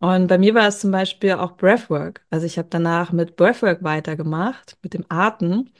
Und 0.00 0.28
bei 0.28 0.38
mir 0.38 0.54
war 0.54 0.68
es 0.68 0.80
zum 0.80 0.90
Beispiel 0.90 1.32
auch 1.32 1.56
Breathwork. 1.56 2.22
Also 2.30 2.46
ich 2.46 2.58
habe 2.58 2.68
danach 2.70 3.12
mit 3.12 3.36
Breathwork 3.36 3.82
weitergemacht, 3.82 4.76
mit 4.82 4.94
dem 4.94 5.04
Atem 5.08 5.70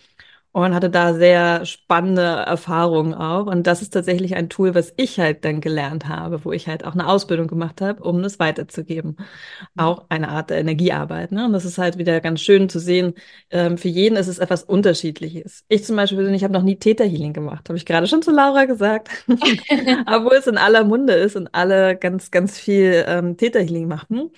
und 0.52 0.74
hatte 0.74 0.90
da 0.90 1.14
sehr 1.14 1.64
spannende 1.66 2.22
Erfahrungen 2.22 3.14
auch. 3.14 3.46
Und 3.46 3.66
das 3.66 3.82
ist 3.82 3.90
tatsächlich 3.90 4.34
ein 4.34 4.48
Tool, 4.48 4.74
was 4.74 4.92
ich 4.96 5.20
halt 5.20 5.44
dann 5.44 5.60
gelernt 5.60 6.08
habe, 6.08 6.44
wo 6.44 6.52
ich 6.52 6.66
halt 6.68 6.84
auch 6.84 6.94
eine 6.94 7.06
Ausbildung 7.06 7.46
gemacht 7.46 7.80
habe, 7.80 8.02
um 8.02 8.22
das 8.22 8.38
weiterzugeben. 8.38 9.16
Mhm. 9.74 9.82
Auch 9.82 10.06
eine 10.08 10.28
Art 10.30 10.50
der 10.50 10.58
Energiearbeit. 10.58 11.32
Ne? 11.32 11.44
Und 11.44 11.52
das 11.52 11.64
ist 11.64 11.78
halt 11.78 11.98
wieder 11.98 12.20
ganz 12.20 12.40
schön 12.40 12.68
zu 12.68 12.78
sehen. 12.78 13.14
Ähm, 13.50 13.78
für 13.78 13.88
jeden 13.88 14.16
ist 14.16 14.26
es 14.28 14.38
etwas 14.38 14.64
Unterschiedliches. 14.64 15.64
Ich 15.68 15.84
zum 15.84 15.96
Beispiel, 15.96 16.28
ich 16.34 16.44
habe 16.44 16.52
noch 16.54 16.62
nie 16.62 16.76
Täterhealing 16.76 17.32
gemacht, 17.32 17.68
habe 17.68 17.76
ich 17.76 17.86
gerade 17.86 18.06
schon 18.06 18.22
zu 18.22 18.30
Laura 18.30 18.64
gesagt. 18.64 19.08
Obwohl 20.06 20.36
es 20.36 20.46
in 20.46 20.58
aller 20.58 20.84
Munde 20.84 21.12
ist 21.14 21.36
und 21.36 21.54
alle 21.54 21.96
ganz, 21.96 22.30
ganz 22.30 22.58
viel 22.58 23.04
ähm, 23.06 23.36
Täterhealing 23.36 23.86
machen. 23.88 24.30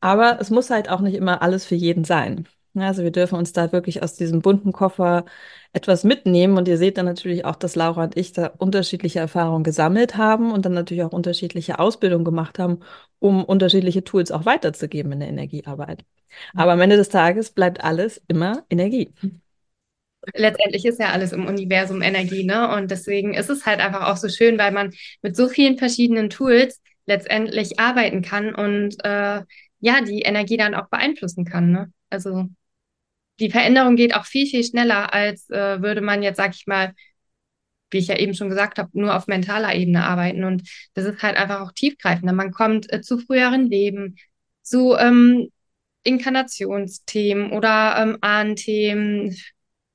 Aber 0.00 0.40
es 0.40 0.50
muss 0.50 0.70
halt 0.70 0.88
auch 0.90 1.00
nicht 1.00 1.14
immer 1.14 1.42
alles 1.42 1.64
für 1.64 1.74
jeden 1.74 2.04
sein. 2.04 2.46
Also 2.74 3.02
wir 3.02 3.10
dürfen 3.10 3.36
uns 3.38 3.52
da 3.52 3.72
wirklich 3.72 4.02
aus 4.02 4.14
diesem 4.14 4.40
bunten 4.40 4.72
Koffer 4.72 5.24
etwas 5.72 6.04
mitnehmen. 6.04 6.56
Und 6.56 6.68
ihr 6.68 6.78
seht 6.78 6.98
dann 6.98 7.06
natürlich 7.06 7.44
auch, 7.44 7.56
dass 7.56 7.76
Laura 7.76 8.04
und 8.04 8.16
ich 8.16 8.32
da 8.32 8.46
unterschiedliche 8.58 9.18
Erfahrungen 9.18 9.64
gesammelt 9.64 10.16
haben 10.16 10.52
und 10.52 10.64
dann 10.64 10.74
natürlich 10.74 11.02
auch 11.02 11.12
unterschiedliche 11.12 11.78
Ausbildungen 11.78 12.24
gemacht 12.24 12.58
haben, 12.58 12.80
um 13.18 13.44
unterschiedliche 13.44 14.04
Tools 14.04 14.30
auch 14.30 14.46
weiterzugeben 14.46 15.12
in 15.12 15.20
der 15.20 15.28
Energiearbeit. 15.28 16.04
Aber 16.54 16.72
am 16.72 16.80
Ende 16.80 16.96
des 16.96 17.08
Tages 17.08 17.50
bleibt 17.50 17.82
alles 17.82 18.22
immer 18.28 18.64
Energie. 18.70 19.12
Letztendlich 20.34 20.84
ist 20.84 21.00
ja 21.00 21.10
alles 21.10 21.32
im 21.32 21.46
Universum 21.46 22.02
Energie, 22.02 22.44
ne? 22.44 22.74
Und 22.74 22.90
deswegen 22.90 23.34
ist 23.34 23.50
es 23.50 23.66
halt 23.66 23.80
einfach 23.80 24.08
auch 24.08 24.16
so 24.16 24.28
schön, 24.28 24.58
weil 24.58 24.72
man 24.72 24.92
mit 25.22 25.36
so 25.36 25.48
vielen 25.48 25.78
verschiedenen 25.78 26.28
Tools 26.28 26.80
letztendlich 27.06 27.78
arbeiten 27.78 28.20
kann 28.20 28.54
und 28.54 28.96
äh, 29.04 29.42
ja, 29.80 30.00
die 30.02 30.22
Energie 30.22 30.56
dann 30.56 30.74
auch 30.74 30.88
beeinflussen 30.88 31.44
kann, 31.44 31.70
ne? 31.70 31.92
Also 32.10 32.46
die 33.40 33.50
Veränderung 33.50 33.96
geht 33.96 34.14
auch 34.14 34.26
viel, 34.26 34.46
viel 34.46 34.64
schneller, 34.64 35.12
als 35.14 35.48
äh, 35.50 35.80
würde 35.82 36.00
man 36.00 36.22
jetzt, 36.22 36.36
sag 36.36 36.54
ich 36.54 36.66
mal, 36.66 36.94
wie 37.90 37.98
ich 37.98 38.08
ja 38.08 38.16
eben 38.18 38.34
schon 38.34 38.48
gesagt 38.48 38.78
habe, 38.78 38.90
nur 38.92 39.16
auf 39.16 39.26
mentaler 39.26 39.74
Ebene 39.74 40.04
arbeiten. 40.04 40.44
Und 40.44 40.68
das 40.94 41.06
ist 41.06 41.22
halt 41.22 41.36
einfach 41.36 41.60
auch 41.60 41.72
tiefgreifender. 41.72 42.32
Man 42.32 42.52
kommt 42.52 42.92
äh, 42.92 43.00
zu 43.00 43.18
früheren 43.18 43.66
Leben, 43.66 44.16
zu 44.62 44.94
ähm, 44.96 45.48
Inkarnationsthemen 46.04 47.52
oder 47.52 47.96
ähm, 47.98 48.18
Ahnenthemen, 48.20 49.36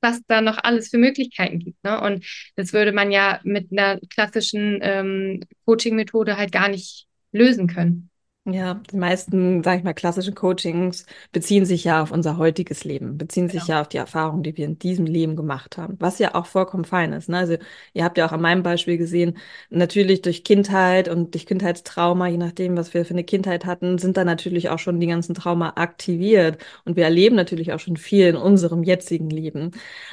was 0.02 0.22
da 0.28 0.42
noch 0.42 0.58
alles 0.64 0.90
für 0.90 0.98
Möglichkeiten 0.98 1.60
gibt. 1.60 1.84
Ne? 1.84 2.00
Und 2.02 2.26
das 2.56 2.74
würde 2.74 2.92
man 2.92 3.12
ja 3.12 3.40
mit 3.44 3.72
einer 3.72 4.00
klassischen 4.10 4.80
ähm, 4.82 5.42
Coaching-Methode 5.66 6.38
halt 6.38 6.52
gar 6.52 6.68
nicht 6.68 7.08
lösen 7.32 7.68
können. 7.68 8.10
Ja, 8.46 8.74
die 8.92 8.98
meisten, 8.98 9.64
sage 9.64 9.78
ich 9.78 9.84
mal, 9.86 9.94
klassischen 9.94 10.36
Coachings 10.36 11.06
beziehen 11.32 11.66
sich 11.66 11.86
ja 11.86 12.02
auf 12.04 12.12
unser 12.12 12.36
heutiges 12.38 12.84
Leben, 12.84 13.18
beziehen 13.18 13.48
sich 13.48 13.62
Genau. 13.62 13.68
ja 13.68 13.80
auf 13.80 13.88
die 13.88 13.96
Erfahrungen, 13.96 14.44
die 14.44 14.58
wir 14.58 14.66
in 14.66 14.78
diesem 14.78 15.06
Leben 15.06 15.38
gemacht 15.38 15.78
haben, 15.78 15.96
was 16.02 16.20
ja 16.20 16.36
auch 16.36 16.46
vollkommen 16.46 16.84
fein 16.84 17.14
ist. 17.14 17.30
Ne? 17.30 17.38
Also 17.38 17.56
ihr 17.94 18.04
habt 18.04 18.18
ja 18.18 18.26
auch 18.28 18.34
an 18.34 18.42
meinem 18.42 18.62
Beispiel 18.62 18.98
gesehen, 18.98 19.38
natürlich 19.70 20.24
durch 20.24 20.44
Kindheit 20.44 21.08
und 21.08 21.34
durch 21.34 21.46
Kindheitstrauma, 21.46 22.28
je 22.28 22.36
nachdem, 22.36 22.76
was 22.76 22.94
wir 22.94 23.06
für 23.06 23.14
eine 23.14 23.24
Kindheit 23.24 23.64
hatten, 23.64 23.98
sind 23.98 24.18
da 24.18 24.26
natürlich 24.26 24.68
auch 24.68 24.80
schon 24.80 25.00
die 25.00 25.08
ganzen 25.08 25.36
Trauma 25.36 25.70
aktiviert 25.78 26.62
und 26.84 26.98
wir 26.98 27.06
erleben 27.06 27.38
natürlich 27.38 27.72
auch 27.72 27.80
schon 27.80 27.96
viel 27.96 28.28
in 28.28 28.36
unserem 28.36 28.84
jetzigen 28.84 29.30
Leben. 29.30 29.72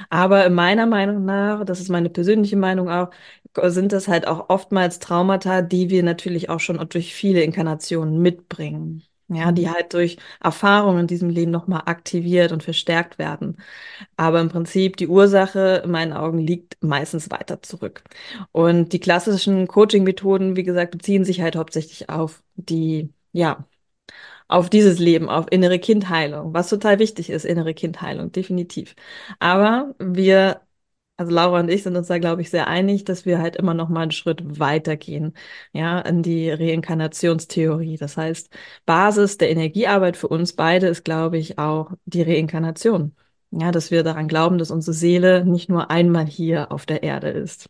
Aber 0.09 0.47
in 0.47 0.55
meiner 0.55 0.87
Meinung 0.87 1.25
nach, 1.25 1.65
das 1.65 1.81
ist 1.81 1.89
meine 1.89 2.11
persönliche 2.11 2.57
Meinung 2.57 2.89
auch, 2.91 3.11
sind 3.67 3.93
das 3.93 4.09
halt 4.09 4.27
auch 4.27 4.49
oftmals 4.49 4.99
Traumata, 4.99 5.63
die 5.63 5.91
wir 5.91 6.03
natürlich 6.03 6.49
auch 6.51 6.61
schon 6.61 6.79
durch 6.89 7.15
viele 7.15 7.43
Inkarnationen 7.43 8.21
mitbringen. 8.21 9.03
Ja, 9.33 9.53
die 9.53 9.69
Mhm. 9.69 9.75
halt 9.75 9.95
durch 9.95 10.19
Erfahrungen 10.41 11.01
in 11.03 11.07
diesem 11.07 11.31
Leben 11.31 11.53
nochmal 11.53 11.83
aktiviert 11.87 12.51
und 12.53 12.65
verstärkt 12.65 13.19
werden. 13.19 13.57
Aber 14.17 14.41
im 14.41 14.49
Prinzip 14.49 14.97
die 14.97 15.09
Ursache 15.09 15.83
in 15.85 15.91
meinen 15.93 16.13
Augen 16.13 16.39
liegt 16.39 16.83
meistens 16.83 17.31
weiter 17.31 17.63
zurück. 17.63 18.03
Und 18.53 18.93
die 18.93 19.01
klassischen 19.01 19.69
Coaching-Methoden, 19.69 20.57
wie 20.57 20.65
gesagt, 20.65 20.93
beziehen 20.93 21.25
sich 21.25 21.41
halt 21.43 21.57
hauptsächlich 21.57 22.09
auf 22.11 22.43
die, 22.57 23.13
ja, 23.33 23.67
auf 24.49 24.69
dieses 24.71 24.99
Leben, 24.99 25.29
auf 25.29 25.47
innere 25.51 25.79
Kindheilung, 25.79 26.55
was 26.55 26.69
total 26.69 26.99
wichtig 26.99 27.31
ist, 27.31 27.45
innere 27.45 27.75
Kindheilung, 27.75 28.33
definitiv. 28.33 28.95
Aber 29.39 29.95
wir 29.99 30.61
also 31.21 31.33
Laura 31.35 31.61
und 31.61 31.69
ich 31.71 31.83
sind 31.83 31.97
uns 31.97 32.09
da, 32.09 32.17
glaube 32.17 32.41
ich, 32.41 32.49
sehr 32.49 32.67
einig, 32.67 33.05
dass 33.05 33.27
wir 33.27 33.41
halt 33.41 33.55
immer 33.57 33.75
noch 33.75 33.91
mal 33.91 34.01
einen 34.01 34.11
Schritt 34.11 34.59
weitergehen, 34.59 35.35
ja, 35.75 36.01
in 36.01 36.23
die 36.23 36.51
Reinkarnationstheorie. 36.51 37.99
Das 37.99 38.17
heißt, 38.17 38.49
Basis 38.87 39.37
der 39.37 39.51
Energiearbeit 39.51 40.17
für 40.17 40.29
uns 40.29 40.55
beide 40.55 40.87
ist, 40.87 41.05
glaube 41.05 41.37
ich, 41.37 41.59
auch 41.59 41.93
die 42.07 42.23
Reinkarnation. 42.23 43.15
Ja, 43.51 43.71
dass 43.71 43.91
wir 43.91 44.03
daran 44.03 44.29
glauben, 44.29 44.57
dass 44.57 44.71
unsere 44.71 44.95
Seele 44.95 45.45
nicht 45.45 45.69
nur 45.69 45.91
einmal 45.91 46.25
hier 46.25 46.73
auf 46.73 46.87
der 46.87 47.03
Erde 47.03 47.29
ist. 47.29 47.67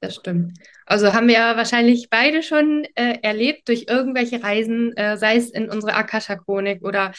Das 0.00 0.16
stimmt. 0.16 0.58
Also 0.84 1.14
haben 1.14 1.28
wir 1.28 1.34
ja 1.36 1.56
wahrscheinlich 1.56 2.10
beide 2.10 2.42
schon 2.42 2.84
äh, 2.96 3.18
erlebt 3.22 3.68
durch 3.68 3.86
irgendwelche 3.88 4.42
Reisen, 4.42 4.94
äh, 4.98 5.16
sei 5.16 5.36
es 5.36 5.48
in 5.48 5.70
unsere 5.70 5.94
Akasha-Chronik 5.94 6.84
oder 6.84 7.12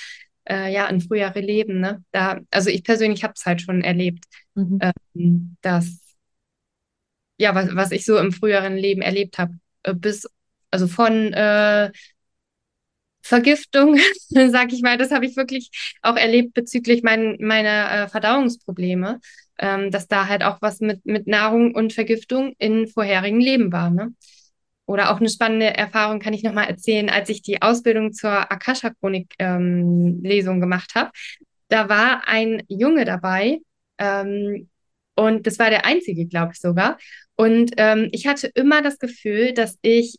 äh, 0.49 0.71
ja 0.73 0.87
in 0.87 1.01
frühere 1.01 1.39
Leben. 1.39 1.79
Ne? 1.79 2.03
Da, 2.11 2.39
also 2.51 2.69
ich 2.69 2.83
persönlich 2.83 3.23
habe 3.23 3.33
es 3.35 3.45
halt 3.45 3.61
schon 3.61 3.81
erlebt, 3.83 4.25
Mhm. 4.55 4.79
ähm, 5.15 5.57
dass 5.61 5.99
ja 7.37 7.55
was, 7.55 7.75
was 7.75 7.91
ich 7.91 8.05
so 8.05 8.17
im 8.17 8.31
früheren 8.31 8.75
Leben 8.77 9.01
erlebt 9.01 9.37
habe, 9.37 9.57
äh, 9.83 9.93
bis 9.93 10.27
also 10.71 10.87
von 10.87 11.33
äh, 11.33 11.91
Vergiftung, 13.21 13.97
sag 14.51 14.73
ich 14.73 14.81
mal, 14.81 14.97
das 14.97 15.11
habe 15.11 15.25
ich 15.25 15.37
wirklich 15.37 15.69
auch 16.01 16.17
erlebt 16.17 16.53
bezüglich 16.53 17.03
mein, 17.03 17.37
meiner 17.39 17.91
äh, 18.05 18.07
Verdauungsprobleme, 18.09 19.19
ähm, 19.59 19.91
dass 19.91 20.07
da 20.07 20.27
halt 20.27 20.43
auch 20.43 20.61
was 20.61 20.79
mit, 20.81 21.05
mit 21.05 21.27
Nahrung 21.27 21.73
und 21.73 21.93
Vergiftung 21.93 22.53
in 22.57 22.87
vorherigen 22.87 23.39
Leben 23.39 23.71
war. 23.71 23.89
Ne? 23.89 24.13
Oder 24.85 25.11
auch 25.11 25.19
eine 25.19 25.29
spannende 25.29 25.75
Erfahrung 25.77 26.19
kann 26.19 26.33
ich 26.33 26.43
nochmal 26.43 26.67
erzählen, 26.67 27.09
als 27.09 27.29
ich 27.29 27.41
die 27.41 27.61
Ausbildung 27.61 28.13
zur 28.13 28.51
Akasha-Chronik-Lesung 28.51 30.59
gemacht 30.59 30.91
habe. 30.95 31.11
Da 31.69 31.89
war 31.89 32.27
ein 32.27 32.63
Junge 32.67 33.05
dabei 33.05 33.59
ähm, 33.97 34.69
und 35.15 35.47
das 35.47 35.57
war 35.59 35.69
der 35.69 35.85
einzige, 35.85 36.25
glaube 36.25 36.51
ich 36.53 36.59
sogar. 36.59 36.97
Und 37.35 37.71
ähm, 37.77 38.09
ich 38.11 38.27
hatte 38.27 38.47
immer 38.55 38.81
das 38.81 38.99
Gefühl, 38.99 39.53
dass 39.53 39.77
ich 39.81 40.17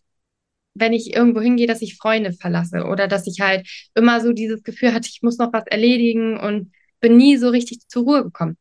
wenn 0.75 0.93
ich 0.93 1.15
irgendwo 1.15 1.41
hingehe, 1.41 1.67
dass 1.67 1.83
ich 1.83 1.97
Freunde 1.97 2.33
verlasse 2.33 2.85
oder 2.85 3.09
dass 3.09 3.27
ich 3.27 3.41
halt 3.41 3.69
immer 3.95 4.21
so 4.21 4.33
dieses 4.33 4.63
Gefühl 4.63 4.93
hatte, 4.93 5.09
ich 5.09 5.23
muss 5.23 5.39
noch 5.39 5.53
was 5.53 5.67
erledigen 5.67 6.39
und 6.39 6.73
bin 7.01 7.17
nie 7.17 7.37
so 7.37 7.49
richtig 7.49 7.81
zur 7.89 8.05
Ruhe 8.05 8.25
gekommen. 8.25 8.57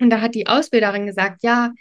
Und 0.00 0.10
da 0.10 0.20
hat 0.20 0.34
die 0.34 0.46
Ausbilderin 0.46 1.06
gesagt, 1.06 1.42
ja, 1.42 1.72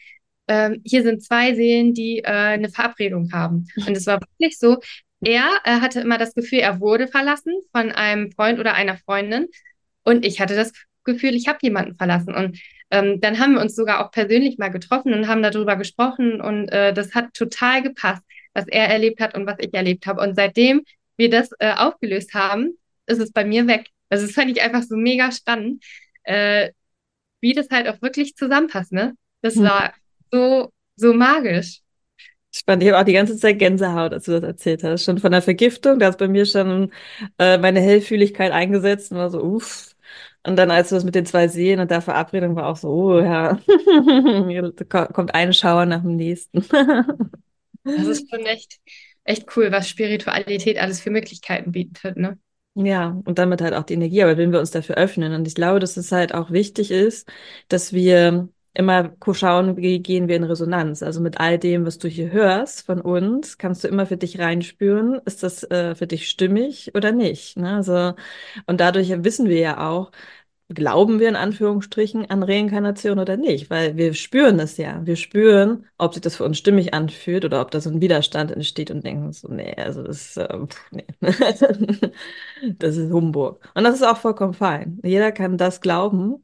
ähm, 0.47 0.81
hier 0.85 1.03
sind 1.03 1.23
zwei 1.23 1.53
Seelen, 1.55 1.93
die 1.93 2.19
äh, 2.19 2.27
eine 2.27 2.69
Verabredung 2.69 3.31
haben. 3.31 3.67
Und 3.87 3.95
es 3.95 4.05
war 4.07 4.19
wirklich 4.19 4.57
so, 4.59 4.79
er 5.21 5.49
äh, 5.63 5.79
hatte 5.79 6.01
immer 6.01 6.17
das 6.17 6.33
Gefühl, 6.33 6.59
er 6.59 6.79
wurde 6.79 7.07
verlassen 7.07 7.53
von 7.71 7.91
einem 7.91 8.31
Freund 8.31 8.59
oder 8.59 8.73
einer 8.73 8.97
Freundin 8.97 9.47
und 10.03 10.25
ich 10.25 10.41
hatte 10.41 10.55
das 10.55 10.73
Gefühl, 11.03 11.35
ich 11.35 11.47
habe 11.47 11.59
jemanden 11.61 11.95
verlassen. 11.95 12.35
Und 12.35 12.59
ähm, 12.91 13.19
dann 13.21 13.39
haben 13.39 13.53
wir 13.53 13.61
uns 13.61 13.75
sogar 13.75 14.05
auch 14.05 14.11
persönlich 14.11 14.57
mal 14.57 14.69
getroffen 14.69 15.13
und 15.13 15.27
haben 15.27 15.41
darüber 15.41 15.75
gesprochen 15.75 16.41
und 16.41 16.69
äh, 16.69 16.93
das 16.93 17.15
hat 17.15 17.33
total 17.33 17.81
gepasst, 17.81 18.23
was 18.53 18.67
er 18.67 18.87
erlebt 18.87 19.19
hat 19.19 19.35
und 19.35 19.45
was 19.45 19.57
ich 19.59 19.73
erlebt 19.73 20.05
habe. 20.05 20.21
Und 20.21 20.35
seitdem 20.35 20.83
wir 21.17 21.29
das 21.29 21.49
äh, 21.59 21.73
aufgelöst 21.73 22.33
haben, 22.33 22.77
ist 23.05 23.19
es 23.19 23.31
bei 23.31 23.45
mir 23.45 23.67
weg. 23.67 23.87
Also 24.09 24.25
das 24.25 24.35
fand 24.35 24.51
ich 24.51 24.61
einfach 24.61 24.83
so 24.83 24.95
mega 24.95 25.31
spannend, 25.31 25.83
äh, 26.23 26.71
wie 27.41 27.53
das 27.53 27.69
halt 27.69 27.87
auch 27.87 28.01
wirklich 28.01 28.35
zusammenpasst, 28.35 28.91
ne? 28.91 29.15
Das 29.41 29.57
war 29.57 29.93
so, 30.33 30.69
so 30.95 31.13
magisch. 31.13 31.81
Spannend. 32.55 32.83
Ich 32.83 32.89
habe 32.89 32.99
auch 33.01 33.05
die 33.05 33.13
ganze 33.13 33.35
Zeit 33.37 33.57
Gänsehaut, 33.57 34.13
als 34.13 34.25
du 34.25 34.33
das 34.33 34.43
erzählt 34.43 34.83
hast. 34.83 35.03
Schon 35.05 35.17
von 35.17 35.31
der 35.31 35.41
Vergiftung, 35.41 35.97
da 35.99 36.07
hat 36.07 36.19
bei 36.19 36.27
mir 36.27 36.45
schon 36.45 36.91
äh, 37.39 37.57
meine 37.57 37.79
Hellfühligkeit 37.81 38.51
eingesetzt 38.51 39.11
und 39.11 39.17
war 39.17 39.31
so, 39.31 39.41
uff. 39.41 39.95
Und 40.45 40.57
dann, 40.57 40.69
als 40.71 40.89
du 40.89 40.95
das 40.95 41.03
mit 41.03 41.15
den 41.15 41.25
zwei 41.25 41.47
Seen 41.47 41.79
und 41.79 41.89
der 41.89 42.01
Verabredung 42.01 42.55
war 42.55 42.67
auch 42.67 42.75
so, 42.77 42.89
oh 42.89 43.19
ja, 43.19 43.59
kommt 45.13 45.33
ein 45.33 45.53
Schauer 45.53 45.85
nach 45.85 46.01
dem 46.01 46.15
nächsten. 46.15 46.63
Das 47.85 48.07
ist 48.07 48.29
schon 48.29 48.45
echt, 48.45 48.79
echt 49.25 49.57
cool, 49.57 49.69
was 49.73 49.89
Spiritualität 49.89 50.77
alles 50.77 51.01
für 51.01 51.09
Möglichkeiten 51.09 51.73
bietet, 51.73 52.15
ne? 52.15 52.39
Ja, 52.75 53.21
und 53.25 53.37
damit 53.39 53.61
halt 53.61 53.73
auch 53.73 53.83
die 53.83 53.93
Energie, 53.95 54.23
aber 54.23 54.37
wenn 54.37 54.53
wir 54.53 54.59
uns 54.59 54.71
dafür 54.71 54.95
öffnen. 54.95 55.33
Und 55.33 55.47
ich 55.47 55.53
glaube, 55.53 55.79
dass 55.79 55.97
es 55.97 56.11
halt 56.13 56.33
auch 56.33 56.49
wichtig 56.49 56.91
ist, 56.91 57.29
dass 57.67 57.91
wir 57.91 58.47
immer 58.73 59.15
schauen, 59.33 59.77
wie 59.77 59.99
gehen 60.01 60.27
wir 60.27 60.35
in 60.35 60.43
Resonanz. 60.43 61.03
Also 61.03 61.21
mit 61.21 61.39
all 61.39 61.59
dem, 61.59 61.85
was 61.85 61.97
du 61.99 62.07
hier 62.07 62.31
hörst 62.31 62.85
von 62.85 63.01
uns, 63.01 63.57
kannst 63.57 63.83
du 63.83 63.87
immer 63.87 64.05
für 64.05 64.17
dich 64.17 64.39
reinspüren, 64.39 65.21
ist 65.25 65.43
das 65.43 65.63
äh, 65.69 65.95
für 65.95 66.07
dich 66.07 66.29
stimmig 66.29 66.93
oder 66.95 67.11
nicht. 67.11 67.57
Ne? 67.57 67.75
Also, 67.75 68.13
und 68.65 68.79
dadurch 68.79 69.09
wissen 69.23 69.47
wir 69.47 69.59
ja 69.59 69.89
auch, 69.89 70.11
glauben 70.69 71.19
wir 71.19 71.29
in 71.29 71.35
Anführungsstrichen 71.35 72.29
an 72.29 72.43
Reinkarnation 72.43 73.19
oder 73.19 73.37
nicht, 73.37 73.69
weil 73.69 73.97
wir 73.97 74.13
spüren 74.13 74.59
es 74.59 74.77
ja. 74.77 75.05
Wir 75.05 75.15
spüren, 75.15 75.85
ob 75.97 76.13
sich 76.13 76.21
das 76.21 76.37
für 76.37 76.45
uns 76.45 76.57
stimmig 76.57 76.93
anfühlt 76.93 77.45
oder 77.45 77.61
ob 77.61 77.71
da 77.71 77.79
so 77.81 77.89
ein 77.89 78.01
Widerstand 78.01 78.51
entsteht 78.51 78.89
und 78.91 79.05
denken 79.05 79.33
so, 79.33 79.49
nee, 79.49 79.75
also 79.75 80.03
das, 80.03 80.37
äh, 80.37 80.47
pff, 80.67 80.91
nee. 80.91 81.05
Das 82.79 82.97
ist 82.97 83.11
Humbug. 83.11 83.59
Und 83.75 83.83
das 83.83 83.95
ist 83.95 84.03
auch 84.03 84.17
vollkommen 84.17 84.53
fein. 84.53 84.99
Jeder 85.03 85.31
kann 85.31 85.57
das 85.57 85.81
glauben, 85.81 86.43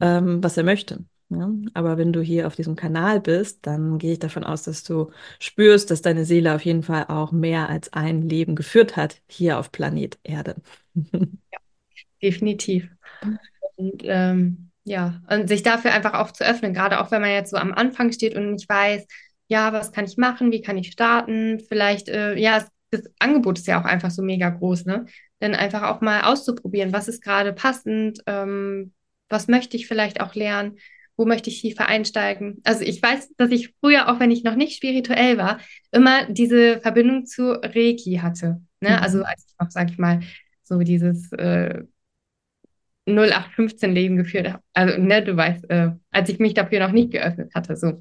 ähm, 0.00 0.42
was 0.42 0.56
er 0.56 0.64
möchte. 0.64 1.04
Ja? 1.30 1.50
Aber 1.74 1.96
wenn 1.96 2.12
du 2.12 2.20
hier 2.20 2.46
auf 2.46 2.56
diesem 2.56 2.76
Kanal 2.76 3.20
bist, 3.20 3.66
dann 3.66 3.98
gehe 3.98 4.12
ich 4.12 4.18
davon 4.18 4.44
aus, 4.44 4.64
dass 4.64 4.82
du 4.82 5.10
spürst, 5.38 5.90
dass 5.90 6.02
deine 6.02 6.24
Seele 6.24 6.54
auf 6.54 6.64
jeden 6.64 6.82
Fall 6.82 7.06
auch 7.08 7.32
mehr 7.32 7.68
als 7.68 7.92
ein 7.92 8.22
Leben 8.28 8.56
geführt 8.56 8.96
hat 8.96 9.22
hier 9.28 9.58
auf 9.58 9.72
Planet 9.72 10.18
Erde. 10.24 10.56
Definitiv. 12.22 12.88
Und 13.76 14.02
ähm, 14.04 14.70
ja, 14.84 15.22
und 15.30 15.48
sich 15.48 15.62
dafür 15.62 15.92
einfach 15.92 16.14
auch 16.14 16.32
zu 16.32 16.44
öffnen, 16.44 16.74
gerade 16.74 17.00
auch 17.00 17.10
wenn 17.10 17.20
man 17.20 17.30
jetzt 17.30 17.50
so 17.50 17.56
am 17.56 17.72
Anfang 17.72 18.12
steht 18.12 18.34
und 18.34 18.52
nicht 18.52 18.68
weiß, 18.68 19.06
ja, 19.48 19.72
was 19.72 19.92
kann 19.92 20.04
ich 20.04 20.16
machen, 20.16 20.52
wie 20.52 20.62
kann 20.62 20.78
ich 20.78 20.92
starten? 20.92 21.60
Vielleicht, 21.60 22.08
äh, 22.08 22.36
ja, 22.36 22.64
das 22.90 23.02
Angebot 23.18 23.58
ist 23.58 23.66
ja 23.66 23.80
auch 23.80 23.84
einfach 23.84 24.10
so 24.10 24.22
mega 24.22 24.48
groß, 24.50 24.86
ne? 24.86 25.06
Dann 25.38 25.54
einfach 25.54 25.82
auch 25.84 26.00
mal 26.00 26.22
auszuprobieren, 26.22 26.92
was 26.92 27.08
ist 27.08 27.22
gerade 27.22 27.52
passend, 27.52 28.20
ähm, 28.26 28.92
was 29.28 29.48
möchte 29.48 29.76
ich 29.76 29.86
vielleicht 29.86 30.20
auch 30.20 30.34
lernen, 30.34 30.76
wo 31.20 31.26
möchte 31.26 31.50
ich 31.50 31.60
tiefer 31.60 31.86
einsteigen. 31.86 32.62
Also 32.64 32.82
ich 32.82 33.02
weiß, 33.02 33.34
dass 33.36 33.50
ich 33.50 33.74
früher, 33.80 34.08
auch 34.08 34.18
wenn 34.20 34.30
ich 34.30 34.42
noch 34.42 34.54
nicht 34.56 34.74
spirituell 34.74 35.36
war, 35.36 35.60
immer 35.92 36.24
diese 36.32 36.80
Verbindung 36.80 37.26
zu 37.26 37.50
Reiki 37.52 38.20
hatte. 38.22 38.62
Ne? 38.80 39.00
Also 39.02 39.18
Mhm. 39.18 39.24
als 39.24 39.44
ich 39.46 39.54
noch, 39.60 39.70
sag 39.70 39.90
ich 39.90 39.98
mal, 39.98 40.20
so 40.62 40.78
dieses 40.78 41.30
äh, 41.32 41.82
0815-Leben 43.06 44.16
geführt 44.16 44.48
habe. 44.52 44.62
Also, 44.72 44.98
ne, 45.00 45.22
du 45.22 45.36
weißt, 45.36 45.68
äh, 45.70 45.90
als 46.10 46.28
ich 46.28 46.38
mich 46.38 46.54
dafür 46.54 46.80
noch 46.80 46.92
nicht 46.92 47.10
geöffnet 47.10 47.52
hatte, 47.54 47.76
so. 47.76 48.00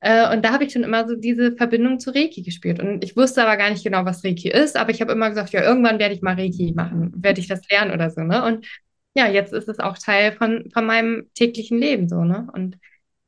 Äh, 0.00 0.32
und 0.34 0.44
da 0.44 0.52
habe 0.52 0.64
ich 0.64 0.72
schon 0.72 0.82
immer 0.84 1.06
so 1.08 1.16
diese 1.16 1.52
Verbindung 1.56 2.00
zu 2.00 2.10
Reiki 2.10 2.42
gespürt. 2.42 2.80
Und 2.80 3.04
ich 3.04 3.16
wusste 3.16 3.42
aber 3.42 3.56
gar 3.56 3.70
nicht 3.70 3.84
genau, 3.84 4.04
was 4.04 4.24
Reiki 4.24 4.50
ist, 4.50 4.76
aber 4.76 4.90
ich 4.90 5.00
habe 5.00 5.12
immer 5.12 5.30
gesagt, 5.30 5.52
ja, 5.52 5.62
irgendwann 5.62 5.98
werde 5.98 6.14
ich 6.14 6.22
mal 6.22 6.34
Reiki 6.36 6.72
machen, 6.74 7.12
werde 7.16 7.40
ich 7.40 7.48
das 7.48 7.60
lernen 7.70 7.92
oder 7.92 8.10
so, 8.10 8.22
ne? 8.22 8.44
Und 8.44 8.66
ja, 9.14 9.28
jetzt 9.28 9.52
ist 9.52 9.68
es 9.68 9.78
auch 9.80 9.98
Teil 9.98 10.32
von, 10.32 10.70
von 10.72 10.86
meinem 10.86 11.30
täglichen 11.34 11.78
Leben, 11.78 12.08
so, 12.08 12.24
ne? 12.24 12.48
Und 12.54 12.78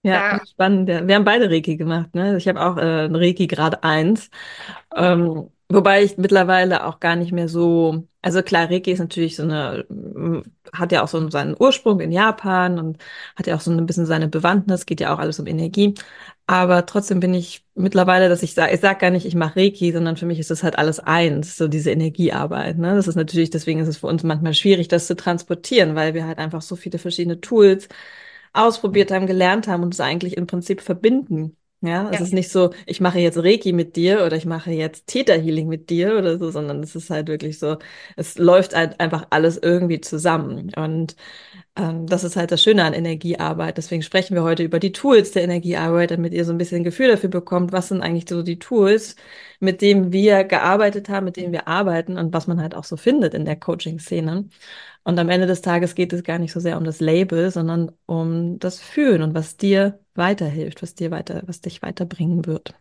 Ja, 0.05 0.25
da, 0.31 0.41
spannend. 0.45 0.89
Wir 0.89 1.15
haben 1.15 1.25
beide 1.25 1.49
Reiki 1.49 1.77
gemacht, 1.77 2.13
ne? 2.15 2.37
Ich 2.37 2.49
habe 2.49 2.61
auch 2.61 2.77
äh, 2.77 3.05
Reiki 3.07 3.47
Grad 3.47 3.85
eins. 3.85 4.31
Ähm, 4.97 5.49
wobei 5.69 6.03
ich 6.03 6.17
mittlerweile 6.19 6.85
auch 6.87 6.99
gar 6.99 7.15
nicht 7.17 7.31
mehr 7.33 7.49
so, 7.49 8.09
also 8.23 8.43
klar, 8.43 8.71
Reiki 8.71 8.93
ist 8.93 9.01
natürlich 9.01 9.37
so 9.37 9.43
eine, 9.43 9.85
hat 10.73 10.93
ja 10.93 11.03
auch 11.03 11.09
so 11.09 11.29
seinen 11.31 11.57
Ursprung 11.59 12.01
in 12.01 12.13
Japan 12.13 12.79
und 12.79 12.99
hat 13.37 13.47
ja 13.49 13.57
auch 13.57 13.61
so 13.61 13.71
ein 13.73 13.85
bisschen 13.87 14.07
seine 14.07 14.29
Bewandtnis, 14.29 14.87
geht 14.87 15.01
ja 15.01 15.13
auch 15.15 15.19
alles 15.19 15.41
um 15.41 15.47
Energie. 15.47 15.95
Aber 16.47 16.87
trotzdem 16.87 17.21
bin 17.21 17.35
ich 17.35 17.65
mittlerweile, 17.75 18.29
dass 18.29 18.43
ich 18.43 18.55
sage, 18.55 18.75
ich 18.75 18.81
sage 18.81 18.99
gar 19.01 19.11
nicht, 19.11 19.27
ich 19.27 19.35
mache 19.35 19.57
Reiki, 19.57 19.93
sondern 19.93 20.17
für 20.17 20.27
mich 20.27 20.39
ist 20.39 20.51
das 20.51 20.63
halt 20.63 20.79
alles 20.79 21.01
eins, 21.01 21.57
so 21.57 21.69
diese 21.69 21.91
Energiearbeit. 21.91 22.79
Ne? 22.79 22.95
Das 22.95 23.09
ist 23.09 23.17
natürlich, 23.17 23.51
deswegen 23.51 23.81
ist 23.81 23.89
es 23.89 23.99
für 23.99 24.07
uns 24.07 24.23
manchmal 24.23 24.55
schwierig, 24.55 24.89
das 24.89 25.07
zu 25.07 25.17
transportieren, 25.17 25.95
weil 25.95 26.15
wir 26.15 26.27
halt 26.27 26.39
einfach 26.39 26.63
so 26.63 26.77
viele 26.77 26.99
verschiedene 26.99 27.41
Tools 27.41 27.89
ausprobiert 28.53 29.11
haben, 29.11 29.27
gelernt 29.27 29.67
haben 29.69 29.83
und 29.83 29.95
es 29.95 30.01
eigentlich 30.01 30.37
im 30.37 30.47
Prinzip 30.47 30.81
verbinden. 30.83 31.57
Ja, 31.85 32.09
es 32.13 32.21
ja, 32.21 32.21
ist 32.21 32.33
nicht 32.33 32.49
so, 32.51 32.71
ich 32.87 33.01
mache 33.01 33.19
jetzt 33.19 33.39
Reiki 33.39 33.73
mit 33.73 33.97
dir 33.97 34.25
oder 34.25 34.37
ich 34.37 34.47
mache 34.47 34.71
jetzt 34.71 35.09
Theta 35.09 35.33
Healing 35.35 35.67
mit 35.67 35.91
dir 35.91 36.17
oder 36.17 36.39
so, 36.39 36.49
sondern 36.53 36.81
es 36.81 36.95
ist 36.95 37.11
halt 37.11 37.27
wirklich 37.27 37.59
so, 37.59 37.77
es 38.17 38.39
läuft 38.39 38.77
halt 38.77 39.01
einfach 39.01 39.27
alles 39.31 39.57
irgendwie 39.59 40.01
zusammen. 40.01 40.73
Und 40.77 41.17
ähm, 41.77 42.07
das 42.07 42.25
ist 42.25 42.37
halt 42.37 42.53
das 42.53 42.63
Schöne 42.63 42.85
an 42.85 42.95
Energiearbeit. 42.95 43.79
Deswegen 43.79 44.03
sprechen 44.03 44.35
wir 44.37 44.43
heute 44.45 44.63
über 44.65 44.79
die 44.81 44.93
Tools 44.93 45.33
der 45.33 45.45
Energiearbeit, 45.45 46.11
damit 46.13 46.35
ihr 46.35 46.45
so 46.45 46.53
ein 46.53 46.59
bisschen 46.59 46.79
ein 46.83 46.85
Gefühl 46.85 47.09
dafür 47.09 47.31
bekommt, 47.31 47.73
was 47.73 47.89
sind 47.89 48.03
eigentlich 48.03 48.29
so 48.29 48.43
die 48.43 48.59
Tools, 48.61 49.17
mit 49.61 49.81
denen 49.83 50.13
wir 50.13 50.45
gearbeitet 50.45 51.09
haben, 51.09 51.25
mit 51.27 51.37
denen 51.37 51.53
wir 51.53 51.69
arbeiten 51.69 52.19
und 52.19 52.33
was 52.35 52.47
man 52.47 52.61
halt 52.61 52.75
auch 52.75 52.85
so 52.85 52.97
findet 52.97 53.35
in 53.35 53.45
der 53.45 53.57
Coaching-Szene. 53.57 54.49
Und 55.05 55.19
am 55.19 55.29
Ende 55.29 55.47
des 55.47 55.63
Tages 55.63 55.95
geht 55.95 56.13
es 56.13 56.23
gar 56.23 56.39
nicht 56.39 56.53
so 56.53 56.61
sehr 56.61 56.79
um 56.79 56.85
das 56.85 57.01
Label, 57.01 57.51
sondern 57.51 57.93
um 58.07 58.59
das 58.59 58.81
Fühlen 58.81 59.23
und 59.23 59.35
was 59.35 59.57
dir 59.57 60.01
weiterhilft, 60.15 60.83
was 60.83 60.95
dir 60.95 61.11
weiter, 61.11 61.43
was 61.47 61.61
dich 61.61 61.83
weiterbringen 61.83 62.47
wird. 62.47 62.75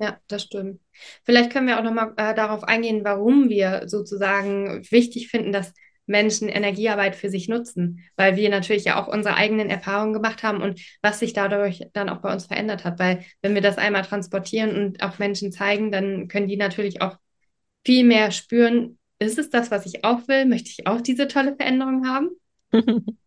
ja, 0.00 0.18
das 0.28 0.42
stimmt. 0.42 0.80
Vielleicht 1.24 1.50
können 1.52 1.66
wir 1.66 1.78
auch 1.78 1.84
nochmal 1.84 2.12
äh, 2.16 2.34
darauf 2.34 2.64
eingehen, 2.64 3.04
warum 3.04 3.48
wir 3.48 3.88
sozusagen 3.88 4.82
wichtig 4.90 5.28
finden, 5.28 5.52
dass 5.52 5.72
Menschen 6.06 6.48
Energiearbeit 6.48 7.16
für 7.16 7.30
sich 7.30 7.48
nutzen, 7.48 8.00
weil 8.16 8.36
wir 8.36 8.50
natürlich 8.50 8.84
ja 8.84 9.02
auch 9.02 9.08
unsere 9.08 9.36
eigenen 9.36 9.70
Erfahrungen 9.70 10.12
gemacht 10.12 10.42
haben 10.42 10.60
und 10.60 10.80
was 11.00 11.20
sich 11.20 11.32
dadurch 11.32 11.86
dann 11.94 12.10
auch 12.10 12.18
bei 12.18 12.32
uns 12.32 12.46
verändert 12.46 12.84
hat. 12.84 12.98
Weil 12.98 13.24
wenn 13.40 13.54
wir 13.54 13.62
das 13.62 13.78
einmal 13.78 14.02
transportieren 14.02 14.76
und 14.76 15.02
auch 15.02 15.18
Menschen 15.18 15.52
zeigen, 15.52 15.90
dann 15.90 16.28
können 16.28 16.48
die 16.48 16.56
natürlich 16.56 17.00
auch 17.00 17.16
viel 17.86 18.04
mehr 18.04 18.30
spüren, 18.32 18.98
ist 19.18 19.38
es 19.38 19.50
das, 19.50 19.70
was 19.70 19.86
ich 19.86 20.04
auch 20.04 20.26
will? 20.28 20.46
Möchte 20.46 20.70
ich 20.70 20.86
auch 20.86 21.00
diese 21.00 21.28
tolle 21.28 21.56
Veränderung 21.56 22.06
haben? 22.08 22.30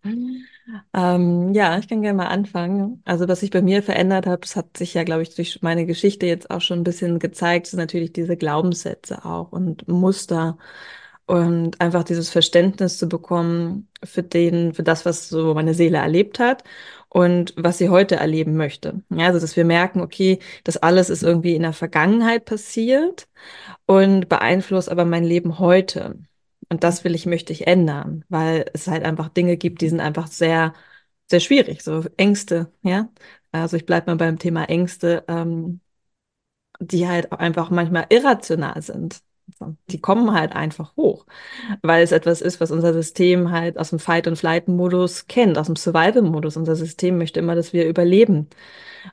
Ähm, 0.93 1.53
ja, 1.53 1.77
ich 1.79 1.87
kann 1.87 2.01
gerne 2.01 2.17
mal 2.17 2.27
anfangen. 2.27 3.01
Also, 3.05 3.27
was 3.27 3.39
sich 3.39 3.51
bei 3.51 3.61
mir 3.61 3.81
verändert 3.83 4.25
hat, 4.25 4.43
das 4.43 4.55
hat 4.55 4.75
sich 4.77 4.93
ja, 4.93 5.03
glaube 5.03 5.21
ich, 5.23 5.33
durch 5.35 5.61
meine 5.61 5.85
Geschichte 5.85 6.25
jetzt 6.25 6.49
auch 6.51 6.61
schon 6.61 6.79
ein 6.79 6.83
bisschen 6.83 7.19
gezeigt, 7.19 7.67
sind 7.67 7.79
natürlich 7.79 8.11
diese 8.13 8.35
Glaubenssätze 8.37 9.23
auch 9.25 9.51
und 9.51 9.87
Muster 9.87 10.57
und 11.25 11.79
einfach 11.81 12.03
dieses 12.03 12.29
Verständnis 12.29 12.97
zu 12.97 13.07
bekommen 13.09 13.89
für 14.03 14.23
den, 14.23 14.73
für 14.73 14.83
das, 14.83 15.05
was 15.05 15.29
so 15.29 15.53
meine 15.53 15.73
Seele 15.73 15.97
erlebt 15.99 16.39
hat 16.39 16.63
und 17.17 17.55
was 17.57 17.79
sie 17.79 17.89
heute 17.89 18.17
erleben 18.17 18.57
möchte. 18.57 19.01
Ja, 19.09 19.25
also, 19.27 19.39
dass 19.39 19.55
wir 19.55 19.65
merken, 19.65 20.01
okay, 20.01 20.37
das 20.63 20.77
alles 20.77 21.09
ist 21.09 21.23
irgendwie 21.23 21.55
in 21.55 21.63
der 21.63 21.73
Vergangenheit 21.73 22.45
passiert 22.45 23.27
und 23.87 24.29
beeinflusst 24.29 24.87
aber 24.89 25.03
mein 25.03 25.23
Leben 25.23 25.57
heute. 25.57 26.19
Und 26.69 26.83
das 26.83 27.03
will 27.03 27.15
ich, 27.15 27.25
möchte 27.25 27.53
ich 27.53 27.65
ändern, 27.65 28.23
weil 28.29 28.69
es 28.73 28.87
halt 28.87 29.03
einfach 29.03 29.29
Dinge 29.29 29.57
gibt, 29.57 29.81
die 29.81 29.89
sind 29.89 29.99
einfach 29.99 30.27
sehr, 30.27 30.73
sehr 31.27 31.39
schwierig, 31.39 31.83
so 31.83 32.03
Ängste, 32.17 32.71
ja. 32.83 33.09
Also 33.51 33.77
ich 33.77 33.87
bleibe 33.87 34.11
mal 34.11 34.17
beim 34.17 34.37
Thema 34.37 34.65
Ängste, 34.65 35.23
ähm, 35.27 35.81
die 36.79 37.07
halt 37.07 37.31
auch 37.31 37.39
einfach 37.39 37.71
manchmal 37.71 38.05
irrational 38.09 38.81
sind. 38.83 39.21
Die 39.89 40.01
kommen 40.01 40.33
halt 40.33 40.53
einfach 40.55 40.95
hoch, 40.97 41.25
weil 41.81 42.03
es 42.03 42.11
etwas 42.11 42.41
ist, 42.41 42.59
was 42.59 42.71
unser 42.71 42.93
System 42.93 43.51
halt 43.51 43.77
aus 43.77 43.91
dem 43.91 43.99
Fight- 43.99 44.27
und 44.27 44.35
Flight-Modus 44.35 45.27
kennt, 45.27 45.57
aus 45.57 45.67
dem 45.67 45.75
Survival-Modus. 45.75 46.57
Unser 46.57 46.75
System 46.75 47.17
möchte 47.17 47.39
immer, 47.39 47.55
dass 47.55 47.73
wir 47.73 47.87
überleben. 47.87 48.49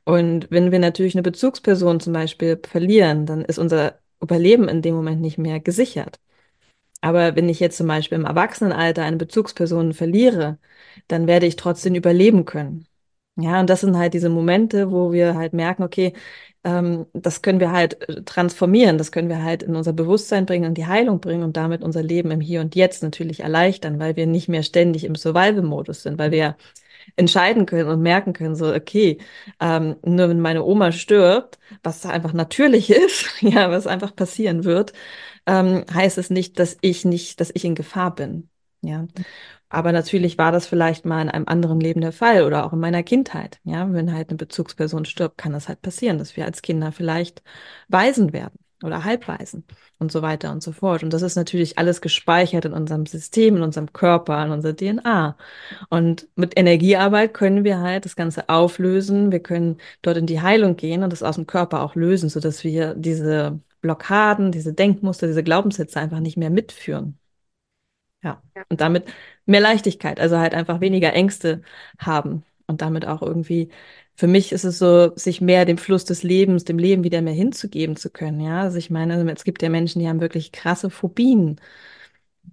Und 0.04 0.50
wenn 0.50 0.72
wir 0.72 0.78
natürlich 0.80 1.14
eine 1.14 1.22
Bezugsperson 1.22 2.00
zum 2.00 2.12
Beispiel 2.12 2.60
verlieren, 2.66 3.26
dann 3.26 3.42
ist 3.44 3.58
unser 3.58 4.00
Überleben 4.22 4.68
in 4.68 4.82
dem 4.82 4.94
Moment 4.94 5.20
nicht 5.20 5.38
mehr 5.38 5.60
gesichert. 5.60 6.20
Aber 7.00 7.36
wenn 7.36 7.48
ich 7.48 7.60
jetzt 7.60 7.76
zum 7.76 7.86
Beispiel 7.88 8.18
im 8.18 8.24
Erwachsenenalter 8.24 9.02
eine 9.04 9.16
Bezugsperson 9.18 9.92
verliere, 9.94 10.58
dann 11.08 11.26
werde 11.26 11.46
ich 11.46 11.56
trotzdem 11.56 11.94
überleben 11.94 12.44
können. 12.46 12.86
Ja, 13.36 13.58
und 13.60 13.68
das 13.68 13.80
sind 13.80 13.96
halt 13.96 14.14
diese 14.14 14.28
Momente, 14.28 14.92
wo 14.92 15.10
wir 15.10 15.34
halt 15.34 15.52
merken, 15.54 15.82
okay, 15.82 16.12
ähm, 16.62 17.06
das 17.12 17.42
können 17.42 17.58
wir 17.58 17.72
halt 17.72 18.00
äh, 18.08 18.22
transformieren, 18.22 18.96
das 18.96 19.10
können 19.10 19.28
wir 19.28 19.42
halt 19.42 19.64
in 19.64 19.74
unser 19.74 19.92
Bewusstsein 19.92 20.46
bringen, 20.46 20.66
in 20.66 20.74
die 20.74 20.86
Heilung 20.86 21.20
bringen 21.20 21.42
und 21.42 21.56
damit 21.56 21.82
unser 21.82 22.02
Leben 22.04 22.30
im 22.30 22.40
Hier 22.40 22.60
und 22.60 22.76
Jetzt 22.76 23.02
natürlich 23.02 23.40
erleichtern, 23.40 23.98
weil 23.98 24.14
wir 24.14 24.28
nicht 24.28 24.48
mehr 24.48 24.62
ständig 24.62 25.02
im 25.04 25.16
Survival-Modus 25.16 26.04
sind, 26.04 26.16
weil 26.18 26.30
wir 26.30 26.56
entscheiden 27.16 27.66
können 27.66 27.88
und 27.90 28.02
merken 28.02 28.32
können, 28.34 28.56
so, 28.56 28.74
okay, 28.74 29.18
ähm, 29.60 29.96
nur 30.04 30.28
wenn 30.30 30.40
meine 30.40 30.64
Oma 30.64 30.92
stirbt, 30.92 31.58
was 31.82 32.06
einfach 32.06 32.32
natürlich 32.34 32.90
ist, 32.92 33.26
ja, 33.42 33.70
was 33.70 33.86
einfach 33.88 34.16
passieren 34.16 34.64
wird, 34.64 34.92
ähm, 35.46 35.84
heißt 35.92 36.18
es 36.18 36.30
nicht, 36.30 36.58
dass 36.60 36.78
ich 36.82 37.04
nicht, 37.04 37.40
dass 37.40 37.50
ich 37.54 37.64
in 37.64 37.74
Gefahr 37.76 38.14
bin. 38.14 38.50
Ja. 38.82 39.06
Aber 39.74 39.92
natürlich 39.92 40.38
war 40.38 40.52
das 40.52 40.66
vielleicht 40.66 41.04
mal 41.04 41.22
in 41.22 41.28
einem 41.28 41.48
anderen 41.48 41.80
Leben 41.80 42.00
der 42.00 42.12
Fall 42.12 42.44
oder 42.44 42.64
auch 42.64 42.72
in 42.72 42.80
meiner 42.80 43.02
Kindheit. 43.02 43.60
Ja, 43.64 43.92
wenn 43.92 44.12
halt 44.12 44.30
eine 44.30 44.37
Bezugsperson 44.38 45.04
stirbt, 45.04 45.37
kann 45.38 45.52
das 45.52 45.68
halt 45.68 45.82
passieren, 45.82 46.18
dass 46.18 46.37
wir 46.37 46.44
als 46.44 46.62
Kinder 46.62 46.92
vielleicht 46.92 47.42
Waisen 47.88 48.32
werden 48.32 48.58
oder 48.84 49.04
Halbwaisen 49.04 49.64
und 49.98 50.12
so 50.12 50.22
weiter 50.22 50.52
und 50.52 50.62
so 50.62 50.72
fort. 50.72 51.02
Und 51.02 51.12
das 51.12 51.22
ist 51.22 51.37
natürlich 51.37 51.78
alles 51.78 52.00
gespeichert 52.00 52.66
in 52.66 52.72
unserem 52.72 53.06
System, 53.06 53.56
in 53.56 53.62
unserem 53.62 53.92
Körper, 53.92 54.44
in 54.44 54.52
unserer 54.52 54.76
DNA. 54.76 55.37
Und 55.90 56.28
mit 56.37 56.58
Energiearbeit 56.58 57.34
können 57.34 57.64
wir 57.64 57.80
halt 57.80 58.04
das 58.04 58.16
Ganze 58.16 58.48
auflösen. 58.48 59.32
Wir 59.32 59.40
können 59.40 59.78
dort 60.02 60.18
in 60.18 60.26
die 60.26 60.40
Heilung 60.40 60.76
gehen 60.76 61.02
und 61.02 61.12
das 61.12 61.22
aus 61.22 61.37
dem 61.37 61.46
Körper 61.46 61.82
auch 61.82 61.94
lösen, 61.96 62.28
sodass 62.28 62.62
wir 62.64 62.94
diese 62.94 63.60
Blockaden, 63.80 64.52
diese 64.52 64.72
Denkmuster, 64.72 65.26
diese 65.26 65.42
Glaubenssätze 65.44 65.98
einfach 66.00 66.20
nicht 66.20 66.37
mehr 66.37 66.50
mitführen. 66.50 67.18
Ja. 68.24 68.42
Und 68.70 68.80
damit 68.80 69.04
mehr 69.46 69.60
Leichtigkeit, 69.60 70.18
also 70.18 70.38
halt 70.38 70.54
einfach 70.54 70.80
weniger 70.80 71.12
Ängste 71.12 71.62
haben 71.98 72.42
und 72.66 72.80
damit 72.82 73.06
auch 73.06 73.22
irgendwie, 73.22 73.68
für 74.16 74.26
mich 74.26 74.50
ist 74.52 74.64
es 74.64 74.78
so, 74.78 75.14
sich 75.16 75.40
mehr 75.40 75.66
dem 75.66 75.76
Fluss 75.76 76.04
des 76.04 76.22
Lebens, 76.22 76.64
dem 76.64 76.78
Leben 76.78 77.04
wieder 77.04 77.20
mehr 77.20 77.34
hinzugeben 77.34 77.96
zu 77.96 78.10
können. 78.10 78.40
Ja, 78.40 78.62
also 78.62 78.78
ich 78.78 78.90
meine, 78.90 79.30
es 79.30 79.44
gibt 79.44 79.62
ja 79.62 79.68
Menschen, 79.68 80.00
die 80.00 80.08
haben 80.08 80.20
wirklich 80.20 80.52
krasse 80.52 80.88
Phobien 80.88 81.60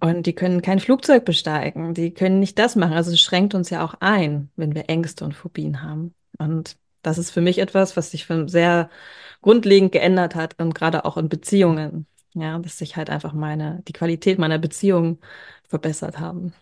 und 0.00 0.26
die 0.26 0.34
können 0.34 0.60
kein 0.60 0.80
Flugzeug 0.80 1.24
besteigen, 1.24 1.94
die 1.94 2.12
können 2.12 2.38
nicht 2.38 2.58
das 2.58 2.76
machen. 2.76 2.94
Also 2.94 3.12
es 3.12 3.20
schränkt 3.20 3.54
uns 3.54 3.70
ja 3.70 3.84
auch 3.84 3.94
ein, 4.00 4.50
wenn 4.56 4.74
wir 4.74 4.90
Ängste 4.90 5.24
und 5.24 5.34
Phobien 5.34 5.82
haben. 5.82 6.14
Und 6.38 6.76
das 7.02 7.16
ist 7.18 7.30
für 7.30 7.40
mich 7.40 7.58
etwas, 7.58 7.96
was 7.96 8.10
sich 8.10 8.26
sehr 8.46 8.90
grundlegend 9.40 9.92
geändert 9.92 10.34
hat 10.34 10.60
und 10.60 10.74
gerade 10.74 11.04
auch 11.06 11.16
in 11.16 11.28
Beziehungen. 11.30 12.06
Ja, 12.34 12.58
dass 12.58 12.78
sich 12.78 12.96
halt 12.96 13.10
einfach 13.10 13.34
meine, 13.34 13.82
die 13.86 13.92
Qualität 13.92 14.38
meiner 14.38 14.58
Beziehungen 14.58 15.18
verbessert 15.72 16.20
haben. 16.20 16.54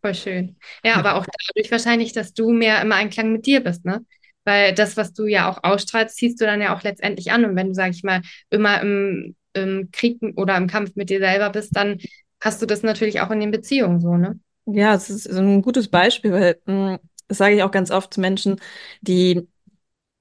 voll 0.00 0.14
schön. 0.14 0.56
Ja, 0.84 0.96
aber 0.96 1.14
auch 1.16 1.26
dadurch 1.54 1.70
wahrscheinlich, 1.70 2.12
dass 2.12 2.34
du 2.34 2.50
mehr 2.52 2.80
im 2.82 2.92
Einklang 2.92 3.32
mit 3.32 3.46
dir 3.46 3.60
bist, 3.62 3.84
ne? 3.84 4.04
Weil 4.44 4.74
das, 4.74 4.96
was 4.96 5.14
du 5.14 5.26
ja 5.26 5.50
auch 5.50 5.64
ausstrahlst, 5.64 6.16
ziehst 6.16 6.40
du 6.40 6.44
dann 6.44 6.60
ja 6.60 6.76
auch 6.76 6.82
letztendlich 6.82 7.32
an. 7.32 7.44
Und 7.46 7.56
wenn 7.56 7.68
du, 7.68 7.74
sag 7.74 7.90
ich 7.92 8.02
mal, 8.02 8.20
immer 8.50 8.80
im, 8.82 9.34
im 9.54 9.88
Krieg 9.90 10.18
oder 10.36 10.56
im 10.58 10.66
Kampf 10.66 10.92
mit 10.96 11.08
dir 11.08 11.18
selber 11.18 11.48
bist, 11.50 11.74
dann 11.74 11.98
hast 12.42 12.60
du 12.60 12.66
das 12.66 12.82
natürlich 12.82 13.20
auch 13.20 13.30
in 13.30 13.40
den 13.40 13.50
Beziehungen 13.50 14.00
so, 14.00 14.16
ne? 14.16 14.38
Ja, 14.66 14.94
es 14.94 15.10
ist 15.10 15.26
ein 15.28 15.60
gutes 15.62 15.88
Beispiel, 15.88 16.32
weil 16.32 16.60
mh, 16.66 16.98
das 17.28 17.38
sage 17.38 17.54
ich 17.56 17.62
auch 17.62 17.70
ganz 17.70 17.90
oft 17.90 18.14
zu 18.14 18.20
Menschen, 18.20 18.60
die, 19.02 19.46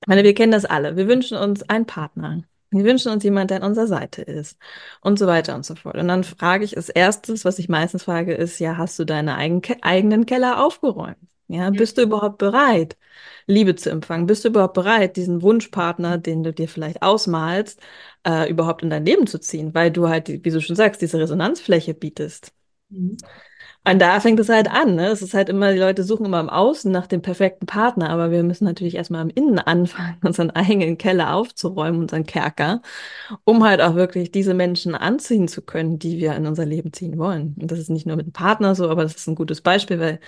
ich 0.01 0.07
meine, 0.07 0.23
wir 0.23 0.33
kennen 0.35 0.51
das 0.53 0.65
alle. 0.65 0.97
Wir 0.97 1.07
wünschen 1.07 1.37
uns 1.37 1.63
einen 1.69 1.85
Partner. 1.87 2.43
Wir 2.73 2.83
wünschen 2.85 3.11
uns 3.11 3.23
jemand, 3.23 3.51
der 3.51 3.57
an 3.57 3.69
unserer 3.69 3.87
Seite 3.87 4.21
ist 4.21 4.57
und 5.01 5.19
so 5.19 5.27
weiter 5.27 5.55
und 5.55 5.65
so 5.65 5.75
fort. 5.75 5.95
Und 5.97 6.07
dann 6.07 6.23
frage 6.23 6.65
ich 6.65 6.77
als 6.77 6.89
erstes, 6.89 7.45
was 7.45 7.59
ich 7.59 7.69
meistens 7.69 8.03
frage, 8.03 8.33
ist, 8.33 8.59
ja, 8.59 8.77
hast 8.77 8.97
du 8.99 9.05
deine 9.05 9.35
eigen, 9.35 9.61
eigenen 9.81 10.25
Keller 10.25 10.63
aufgeräumt? 10.65 11.17
Ja, 11.47 11.69
bist 11.69 11.97
du 11.97 12.01
überhaupt 12.03 12.37
bereit, 12.39 12.97
Liebe 13.47 13.75
zu 13.75 13.89
empfangen? 13.91 14.25
Bist 14.25 14.43
du 14.45 14.49
überhaupt 14.49 14.73
bereit, 14.73 15.17
diesen 15.17 15.41
Wunschpartner, 15.41 16.17
den 16.17 16.43
du 16.43 16.53
dir 16.53 16.67
vielleicht 16.67 17.01
ausmalst, 17.01 17.79
äh, 18.25 18.49
überhaupt 18.49 18.81
in 18.83 18.89
dein 18.89 19.05
Leben 19.05 19.27
zu 19.27 19.39
ziehen? 19.39 19.73
Weil 19.73 19.91
du 19.91 20.07
halt, 20.09 20.29
wie 20.29 20.49
du 20.51 20.61
schon 20.61 20.75
sagst, 20.75 21.01
diese 21.01 21.19
Resonanzfläche 21.19 21.93
bietest. 21.93 22.53
Mhm. 22.89 23.17
Und 23.85 23.99
da 24.01 24.21
fängt 24.21 24.39
es 24.39 24.47
halt 24.47 24.69
an. 24.71 24.95
Ne? 24.95 25.07
Es 25.07 25.21
ist 25.21 25.33
halt 25.33 25.49
immer, 25.49 25.73
die 25.73 25.79
Leute 25.79 26.03
suchen 26.05 26.25
immer 26.25 26.39
im 26.39 26.49
Außen 26.49 26.89
nach 26.89 27.05
dem 27.05 27.21
perfekten 27.21 27.65
Partner, 27.65 28.09
aber 28.11 28.31
wir 28.31 28.41
müssen 28.43 28.63
natürlich 28.63 28.95
erstmal 28.95 29.21
im 29.23 29.29
Innen 29.29 29.59
anfangen, 29.59 30.17
unseren 30.23 30.51
eigenen 30.51 30.97
Keller 30.97 31.33
aufzuräumen, 31.35 31.99
unseren 32.01 32.25
Kerker, 32.25 32.81
um 33.43 33.63
halt 33.65 33.81
auch 33.81 33.95
wirklich 33.95 34.31
diese 34.31 34.53
Menschen 34.53 34.95
anziehen 34.95 35.49
zu 35.49 35.61
können, 35.61 35.99
die 35.99 36.17
wir 36.19 36.33
in 36.35 36.47
unser 36.47 36.65
Leben 36.65 36.93
ziehen 36.93 37.17
wollen. 37.17 37.55
Und 37.59 37.71
das 37.71 37.79
ist 37.79 37.89
nicht 37.89 38.05
nur 38.05 38.15
mit 38.15 38.27
dem 38.27 38.33
Partner 38.33 38.73
so, 38.73 38.89
aber 38.89 39.03
das 39.03 39.15
ist 39.15 39.27
ein 39.27 39.35
gutes 39.35 39.59
Beispiel, 39.61 39.99
weil 39.99 40.19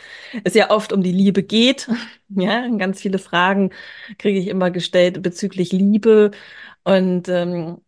es 0.44 0.54
ja 0.54 0.70
oft 0.72 0.92
um 0.92 1.02
die 1.04 1.12
Liebe 1.14 1.44
geht. 1.44 1.90
Ja, 2.28 2.68
ganz 2.78 3.00
viele 3.02 3.20
Fragen 3.20 3.70
kriege 4.18 4.40
ich 4.40 4.48
immer 4.48 4.72
gestellt 4.72 5.22
bezüglich 5.22 5.72
Liebe. 5.72 6.32
Und 6.84 7.30
ähm, 7.30 7.82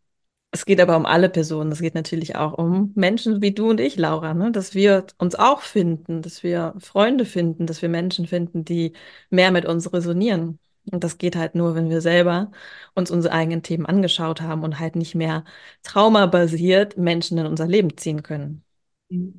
es 0.52 0.66
geht 0.66 0.80
aber 0.80 0.98
um 0.98 1.06
alle 1.06 1.30
Personen. 1.30 1.72
Es 1.72 1.82
geht 1.82 1.96
natürlich 1.96 2.36
auch 2.36 2.54
um 2.58 2.92
Menschen 2.96 3.42
wie 3.42 3.52
du 3.54 3.70
und 3.70 3.80
ich, 3.80 3.98
Laura, 3.98 4.34
ne? 4.34 4.52
dass 4.52 4.74
wir 4.74 5.06
uns 5.18 5.36
auch 5.36 5.62
finden, 5.62 6.22
dass 6.22 6.44
wir 6.44 6.74
Freunde 6.80 7.26
finden, 7.26 7.68
dass 7.68 7.82
wir 7.82 7.90
Menschen 7.90 8.28
finden, 8.28 8.64
die 8.66 8.94
mehr 9.30 9.52
mit 9.52 9.66
uns 9.66 9.92
resonieren. 9.94 10.60
Und 10.90 11.04
das 11.04 11.18
geht 11.18 11.36
halt 11.36 11.54
nur, 11.56 11.76
wenn 11.76 11.90
wir 11.90 12.00
selber 12.00 12.52
uns 12.96 13.12
unsere 13.12 13.34
eigenen 13.34 13.62
Themen 13.62 13.86
angeschaut 13.86 14.42
haben 14.42 14.64
und 14.64 14.80
halt 14.80 14.96
nicht 14.96 15.16
mehr 15.16 15.44
traumabasiert 15.84 16.98
Menschen 16.98 17.38
in 17.38 17.46
unser 17.46 17.68
Leben 17.68 17.98
ziehen 17.98 18.24
können. 18.24 18.64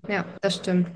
Ja, 0.08 0.24
das 0.40 0.56
stimmt. 0.56 0.88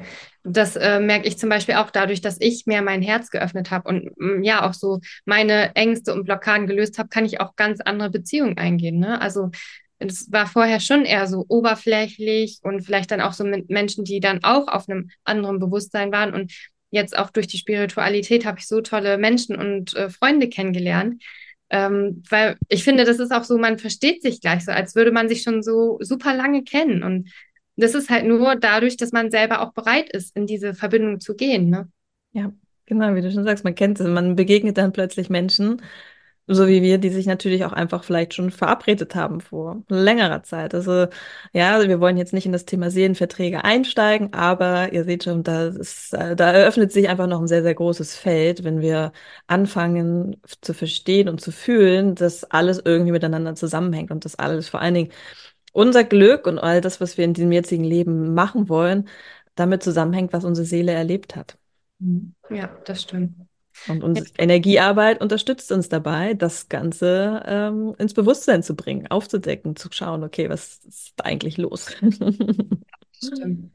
Das 0.44 0.76
äh, 0.76 0.98
merke 0.98 1.28
ich 1.28 1.38
zum 1.38 1.50
Beispiel 1.50 1.74
auch 1.74 1.90
dadurch, 1.90 2.22
dass 2.22 2.38
ich 2.40 2.64
mehr 2.66 2.80
mein 2.80 3.02
Herz 3.02 3.30
geöffnet 3.30 3.70
habe 3.70 3.88
und 3.88 4.10
mm, 4.16 4.42
ja 4.42 4.66
auch 4.66 4.72
so 4.72 5.00
meine 5.26 5.74
Ängste 5.74 6.14
und 6.14 6.24
Blockaden 6.24 6.66
gelöst 6.66 6.98
habe, 6.98 7.10
kann 7.10 7.26
ich 7.26 7.40
auch 7.40 7.54
ganz 7.56 7.80
andere 7.82 8.10
Beziehungen 8.10 8.56
eingehen. 8.56 8.98
Ne? 8.98 9.20
Also 9.20 9.50
es 10.10 10.30
war 10.32 10.46
vorher 10.46 10.80
schon 10.80 11.04
eher 11.04 11.26
so 11.26 11.44
oberflächlich 11.48 12.58
und 12.62 12.82
vielleicht 12.82 13.10
dann 13.10 13.20
auch 13.20 13.32
so 13.32 13.44
mit 13.44 13.70
Menschen, 13.70 14.04
die 14.04 14.20
dann 14.20 14.42
auch 14.42 14.68
auf 14.68 14.88
einem 14.88 15.10
anderen 15.24 15.58
Bewusstsein 15.58 16.12
waren. 16.12 16.34
Und 16.34 16.52
jetzt 16.90 17.16
auch 17.16 17.30
durch 17.30 17.46
die 17.46 17.58
Spiritualität 17.58 18.44
habe 18.44 18.58
ich 18.58 18.66
so 18.66 18.80
tolle 18.80 19.18
Menschen 19.18 19.56
und 19.56 19.94
äh, 19.94 20.10
Freunde 20.10 20.48
kennengelernt. 20.48 21.22
Ähm, 21.70 22.22
weil 22.28 22.56
ich 22.68 22.84
finde, 22.84 23.04
das 23.04 23.18
ist 23.18 23.32
auch 23.32 23.44
so, 23.44 23.56
man 23.56 23.78
versteht 23.78 24.22
sich 24.22 24.40
gleich 24.40 24.64
so, 24.64 24.72
als 24.72 24.94
würde 24.94 25.10
man 25.10 25.28
sich 25.28 25.42
schon 25.42 25.62
so 25.62 25.98
super 26.00 26.34
lange 26.34 26.64
kennen. 26.64 27.02
Und 27.02 27.30
das 27.76 27.94
ist 27.94 28.10
halt 28.10 28.26
nur 28.26 28.56
dadurch, 28.56 28.96
dass 28.96 29.12
man 29.12 29.30
selber 29.30 29.62
auch 29.62 29.72
bereit 29.72 30.10
ist, 30.10 30.36
in 30.36 30.46
diese 30.46 30.74
Verbindung 30.74 31.20
zu 31.20 31.34
gehen. 31.34 31.70
Ne? 31.70 31.88
Ja, 32.32 32.52
genau, 32.86 33.14
wie 33.14 33.22
du 33.22 33.32
schon 33.32 33.44
sagst, 33.44 33.64
man 33.64 33.74
kennt 33.74 34.00
es, 34.00 34.06
man 34.06 34.36
begegnet 34.36 34.76
dann 34.76 34.92
plötzlich 34.92 35.30
Menschen, 35.30 35.80
so 36.46 36.66
wie 36.68 36.82
wir, 36.82 36.98
die 36.98 37.10
sich 37.10 37.26
natürlich 37.26 37.64
auch 37.64 37.72
einfach 37.72 38.04
vielleicht 38.04 38.34
schon 38.34 38.50
verabredet 38.50 39.14
haben 39.14 39.40
vor 39.40 39.82
längerer 39.88 40.42
Zeit. 40.42 40.74
Also 40.74 41.06
ja, 41.52 41.86
wir 41.88 42.00
wollen 42.00 42.16
jetzt 42.16 42.32
nicht 42.32 42.46
in 42.46 42.52
das 42.52 42.64
Thema 42.64 42.90
Seelenverträge 42.90 43.64
einsteigen, 43.64 44.32
aber 44.34 44.92
ihr 44.92 45.04
seht 45.04 45.24
schon, 45.24 45.42
da, 45.44 45.68
ist, 45.68 46.12
äh, 46.14 46.34
da 46.36 46.50
eröffnet 46.52 46.92
sich 46.92 47.08
einfach 47.08 47.26
noch 47.28 47.40
ein 47.40 47.46
sehr, 47.48 47.62
sehr 47.62 47.74
großes 47.74 48.16
Feld, 48.16 48.64
wenn 48.64 48.80
wir 48.80 49.12
anfangen 49.46 50.36
zu 50.60 50.74
verstehen 50.74 51.28
und 51.28 51.40
zu 51.40 51.52
fühlen, 51.52 52.14
dass 52.16 52.44
alles 52.44 52.82
irgendwie 52.84 53.12
miteinander 53.12 53.54
zusammenhängt 53.54 54.10
und 54.10 54.24
dass 54.24 54.34
alles 54.36 54.68
vor 54.68 54.80
allen 54.80 54.94
Dingen 54.94 55.12
unser 55.72 56.04
Glück 56.04 56.46
und 56.46 56.58
all 56.58 56.80
das, 56.80 57.00
was 57.00 57.18
wir 57.18 57.24
in 57.24 57.34
diesem 57.34 57.52
jetzigen 57.52 57.84
Leben 57.84 58.34
machen 58.34 58.68
wollen, 58.68 59.08
damit 59.54 59.82
zusammenhängt, 59.82 60.32
was 60.32 60.44
unsere 60.44 60.66
Seele 60.66 60.92
erlebt 60.92 61.36
hat. 61.36 61.58
Ja, 62.50 62.68
das 62.84 63.02
stimmt. 63.02 63.34
Und 63.88 64.02
unsere. 64.02 64.26
Energiearbeit 64.38 65.20
unterstützt 65.20 65.72
uns 65.72 65.88
dabei, 65.88 66.34
das 66.34 66.68
Ganze 66.68 67.42
ähm, 67.46 67.94
ins 67.98 68.14
Bewusstsein 68.14 68.62
zu 68.62 68.76
bringen, 68.76 69.06
aufzudecken, 69.08 69.76
zu 69.76 69.88
schauen, 69.92 70.24
okay, 70.24 70.48
was 70.48 70.80
ist 70.84 71.12
da 71.16 71.24
eigentlich 71.24 71.56
los? 71.56 71.94
Stimmt. 73.22 73.72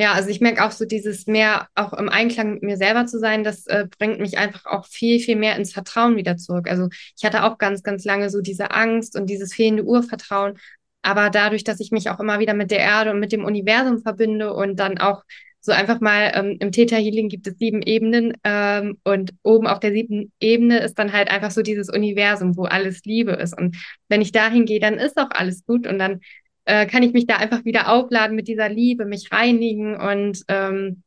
Ja, 0.00 0.12
also 0.12 0.28
ich 0.28 0.40
merke 0.40 0.64
auch 0.64 0.70
so 0.70 0.84
dieses 0.84 1.26
mehr 1.26 1.68
auch 1.74 1.92
im 1.92 2.08
Einklang 2.08 2.54
mit 2.54 2.62
mir 2.62 2.76
selber 2.76 3.06
zu 3.06 3.18
sein, 3.18 3.42
das 3.42 3.66
äh, 3.66 3.86
bringt 3.98 4.20
mich 4.20 4.38
einfach 4.38 4.64
auch 4.66 4.86
viel, 4.86 5.18
viel 5.18 5.34
mehr 5.34 5.56
ins 5.56 5.72
Vertrauen 5.72 6.16
wieder 6.16 6.36
zurück. 6.36 6.70
Also 6.70 6.88
ich 7.16 7.24
hatte 7.24 7.42
auch 7.42 7.58
ganz, 7.58 7.82
ganz 7.82 8.04
lange 8.04 8.30
so 8.30 8.40
diese 8.40 8.70
Angst 8.70 9.16
und 9.16 9.26
dieses 9.28 9.52
fehlende 9.52 9.82
Urvertrauen. 9.82 10.56
Aber 11.02 11.30
dadurch, 11.30 11.64
dass 11.64 11.80
ich 11.80 11.90
mich 11.90 12.10
auch 12.10 12.20
immer 12.20 12.38
wieder 12.38 12.54
mit 12.54 12.70
der 12.70 12.78
Erde 12.78 13.10
und 13.10 13.18
mit 13.18 13.32
dem 13.32 13.44
Universum 13.44 14.00
verbinde 14.00 14.54
und 14.54 14.76
dann 14.76 14.98
auch 14.98 15.24
so 15.68 15.74
einfach 15.74 16.00
mal, 16.00 16.32
ähm, 16.34 16.56
im 16.60 16.72
Theta 16.72 16.96
Healing 16.96 17.28
gibt 17.28 17.46
es 17.46 17.58
sieben 17.58 17.82
Ebenen 17.82 18.32
ähm, 18.42 18.98
und 19.04 19.34
oben 19.42 19.66
auf 19.66 19.80
der 19.80 19.92
siebten 19.92 20.32
Ebene 20.40 20.78
ist 20.80 20.98
dann 20.98 21.12
halt 21.12 21.30
einfach 21.30 21.50
so 21.50 21.62
dieses 21.62 21.90
Universum, 21.90 22.56
wo 22.56 22.64
alles 22.64 23.04
Liebe 23.04 23.32
ist. 23.32 23.56
Und 23.56 23.76
wenn 24.08 24.22
ich 24.22 24.32
dahin 24.32 24.64
gehe, 24.64 24.80
dann 24.80 24.94
ist 24.94 25.18
auch 25.18 25.30
alles 25.30 25.64
gut 25.66 25.86
und 25.86 25.98
dann 25.98 26.20
äh, 26.64 26.86
kann 26.86 27.02
ich 27.02 27.12
mich 27.12 27.26
da 27.26 27.36
einfach 27.36 27.64
wieder 27.64 27.92
aufladen 27.92 28.34
mit 28.34 28.48
dieser 28.48 28.68
Liebe, 28.68 29.04
mich 29.04 29.30
reinigen 29.30 29.96
und 29.96 30.42
ähm, 30.48 31.02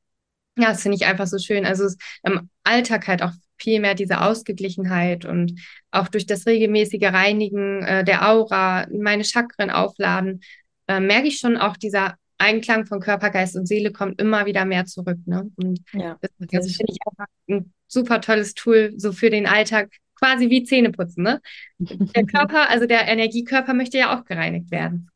ja, 0.57 0.69
das 0.69 0.83
finde 0.83 0.97
ich 0.97 1.05
einfach 1.05 1.27
so 1.27 1.39
schön. 1.39 1.65
Also 1.65 1.85
es, 1.85 1.97
im 2.23 2.49
Alltag 2.63 3.07
halt 3.07 3.23
auch 3.23 3.31
viel 3.57 3.79
mehr 3.79 3.95
diese 3.95 4.21
Ausgeglichenheit 4.21 5.25
und 5.25 5.59
auch 5.91 6.07
durch 6.07 6.25
das 6.25 6.45
regelmäßige 6.45 7.11
Reinigen 7.11 7.83
äh, 7.83 8.03
der 8.03 8.29
Aura, 8.29 8.87
meine 8.91 9.23
Chakren 9.23 9.71
aufladen, 9.71 10.41
äh, 10.87 10.99
merke 10.99 11.27
ich 11.27 11.39
schon 11.39 11.57
auch 11.57 11.77
dieser 11.77 12.15
Einklang 12.41 12.85
von 12.85 12.99
Körper, 12.99 13.29
Geist 13.29 13.55
und 13.55 13.67
Seele 13.67 13.91
kommt 13.91 14.19
immer 14.19 14.45
wieder 14.45 14.65
mehr 14.65 14.85
zurück. 14.85 15.19
Ne? 15.25 15.49
Und 15.55 15.81
ja, 15.93 16.17
das, 16.21 16.31
das 16.39 16.75
finde 16.75 16.93
ich 16.93 16.99
einfach 17.05 17.27
ein 17.49 17.73
super 17.87 18.19
tolles 18.21 18.53
Tool, 18.53 18.93
so 18.97 19.11
für 19.11 19.29
den 19.29 19.45
Alltag, 19.45 19.89
quasi 20.15 20.49
wie 20.49 20.63
Zähneputzen. 20.63 21.23
Ne? 21.23 21.41
Der 21.79 22.25
Körper, 22.25 22.69
also 22.69 22.85
der 22.85 23.07
Energiekörper 23.07 23.73
möchte 23.73 23.97
ja 23.97 24.17
auch 24.17 24.25
gereinigt 24.25 24.71
werden. 24.71 25.09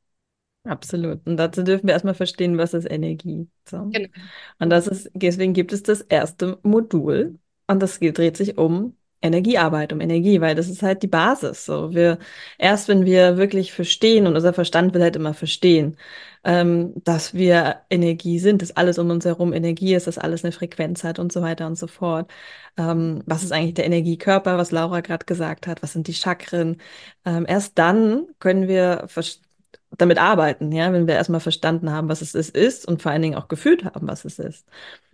Absolut. 0.64 1.26
Und 1.28 1.38
dazu 1.38 1.64
dürfen 1.64 1.88
wir 1.88 1.94
erstmal 1.94 2.16
verstehen, 2.16 2.58
was 2.58 2.74
ist 2.74 2.90
Energie. 2.90 3.48
So. 3.70 3.86
Genau. 3.86 4.10
Und 4.58 4.70
das 4.70 4.88
ist, 4.88 5.12
deswegen 5.14 5.54
gibt 5.54 5.74
es 5.74 5.84
das 5.84 6.02
erste 6.02 6.60
Modul. 6.64 7.40
Und 7.68 7.82
das 7.82 8.00
dreht 8.00 8.38
sich 8.38 8.58
um 8.58 8.96
Energiearbeit, 9.26 9.94
um 9.94 10.02
Energie, 10.02 10.42
weil 10.42 10.56
das 10.56 10.70
ist 10.70 10.84
halt 10.84 11.04
die 11.04 11.08
Basis. 11.08 11.66
So, 11.66 11.94
wir, 11.94 12.20
erst 12.58 12.88
wenn 12.88 13.06
wir 13.06 13.38
wirklich 13.38 13.74
verstehen, 13.74 14.28
und 14.28 14.36
unser 14.36 14.54
Verstand 14.54 14.94
will 14.94 15.02
halt 15.02 15.16
immer 15.16 15.34
verstehen, 15.34 15.98
ähm, 16.44 16.94
dass 17.04 17.34
wir 17.34 17.82
Energie 17.90 18.40
sind, 18.40 18.62
dass 18.62 18.76
alles 18.76 19.00
um 19.00 19.10
uns 19.10 19.26
herum 19.26 19.54
Energie 19.54 19.96
ist, 19.96 20.08
dass 20.08 20.18
alles 20.18 20.44
eine 20.44 20.52
Frequenz 20.52 21.04
hat 21.04 21.20
und 21.20 21.32
so 21.32 21.42
weiter 21.42 21.68
und 21.68 21.78
so 21.78 21.88
fort. 21.88 22.32
Ähm, 22.78 23.24
was 23.26 23.44
ist 23.44 23.52
eigentlich 23.52 23.74
der 23.76 23.86
Energiekörper, 23.86 24.58
was 24.58 24.72
Laura 24.72 25.02
gerade 25.02 25.26
gesagt 25.26 25.68
hat? 25.68 25.82
Was 25.84 25.94
sind 25.94 26.08
die 26.08 26.14
Chakren? 26.14 26.78
Ähm, 27.26 27.46
erst 27.48 27.78
dann 27.78 28.28
können 28.40 28.68
wir 28.68 29.06
damit 29.98 30.18
arbeiten, 30.18 30.72
ja, 30.72 30.92
wenn 30.94 31.08
wir 31.08 31.16
erstmal 31.16 31.40
verstanden 31.40 31.92
haben, 31.92 32.10
was 32.10 32.22
es 32.22 32.36
ist 32.36 32.88
und 32.88 33.02
vor 33.02 33.12
allen 33.12 33.22
Dingen 33.22 33.36
auch 33.36 33.48
gefühlt 33.48 33.86
haben, 33.86 34.08
was 34.08 34.26
es 34.26 34.40
ist. 34.40 34.66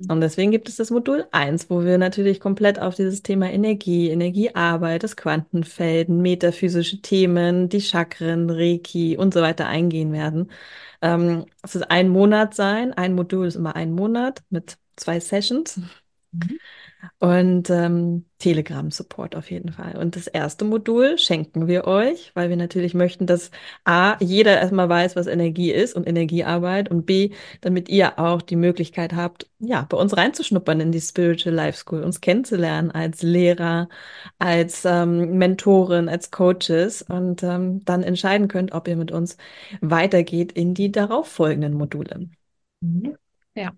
Und 0.10 0.22
deswegen 0.22 0.52
gibt 0.52 0.70
es 0.70 0.78
das 0.78 0.90
Modul 0.90 1.26
1, 1.32 1.70
wo 1.70 1.84
wir 1.84 1.98
natürlich 1.98 2.40
komplett 2.40 2.80
auf 2.80 2.96
dieses 2.96 3.22
Thema 3.24 3.52
Energie, 3.52 4.10
Energiearbeit, 4.10 5.04
das 5.04 5.16
Quantenfeld, 5.16 6.10
metaphysische 6.10 7.02
Themen, 7.02 7.70
die 7.70 7.82
Chakren, 7.82 8.50
Reiki 8.50 9.18
und 9.18 9.34
so 9.34 9.42
weiter 9.42 9.68
eingehen 9.68 10.12
werden. 10.14 10.52
Ähm, 11.02 11.46
es 11.64 11.76
ist 11.76 11.90
ein 11.92 12.10
Monat 12.10 12.54
sein, 12.56 12.94
ein 12.94 13.14
Modul 13.14 13.48
ist 13.48 13.56
immer 13.56 13.76
ein 13.76 13.94
Monat 13.94 14.44
mit 14.50 14.78
zwei 14.96 15.20
Sessions. 15.20 15.80
Mhm. 16.32 16.60
Und 17.20 17.70
ähm, 17.70 18.26
Telegram-Support 18.38 19.36
auf 19.36 19.50
jeden 19.50 19.72
Fall. 19.72 19.98
Und 19.98 20.16
das 20.16 20.28
erste 20.28 20.66
Modul 20.66 21.18
schenken 21.18 21.68
wir 21.68 21.86
euch, 21.88 22.32
weil 22.36 22.50
wir 22.50 22.58
natürlich 22.58 22.94
möchten, 22.94 23.26
dass 23.26 23.52
A, 23.86 24.18
jeder 24.20 24.60
erstmal 24.60 24.90
weiß, 24.90 25.16
was 25.16 25.28
Energie 25.28 25.72
ist 25.72 25.96
und 25.96 26.08
Energiearbeit 26.08 26.90
und 26.90 27.06
B, 27.06 27.32
damit 27.62 27.90
ihr 27.90 28.20
auch 28.20 28.42
die 28.42 28.56
Möglichkeit 28.56 29.14
habt, 29.14 29.50
ja, 29.60 29.86
bei 29.90 29.98
uns 29.98 30.16
reinzuschnuppern 30.16 30.80
in 30.80 30.92
die 30.92 31.02
Spiritual 31.02 31.56
Life 31.56 31.78
School, 31.78 32.04
uns 32.04 32.22
kennenzulernen 32.22 32.92
als 32.92 33.22
Lehrer, 33.24 33.90
als 34.40 34.86
ähm, 34.86 35.38
Mentorin, 35.38 36.10
als 36.10 36.32
Coaches 36.32 37.02
und 37.04 37.44
ähm, 37.44 37.84
dann 37.86 38.04
entscheiden 38.04 38.48
könnt, 38.48 38.74
ob 38.74 38.88
ihr 38.88 38.96
mit 38.96 39.12
uns 39.12 39.38
weitergeht 39.82 40.52
in 40.52 40.74
die 40.74 40.92
darauffolgenden 40.92 41.74
Module. 41.74 42.30
Mhm. 42.82 43.16
Ja. 43.56 43.72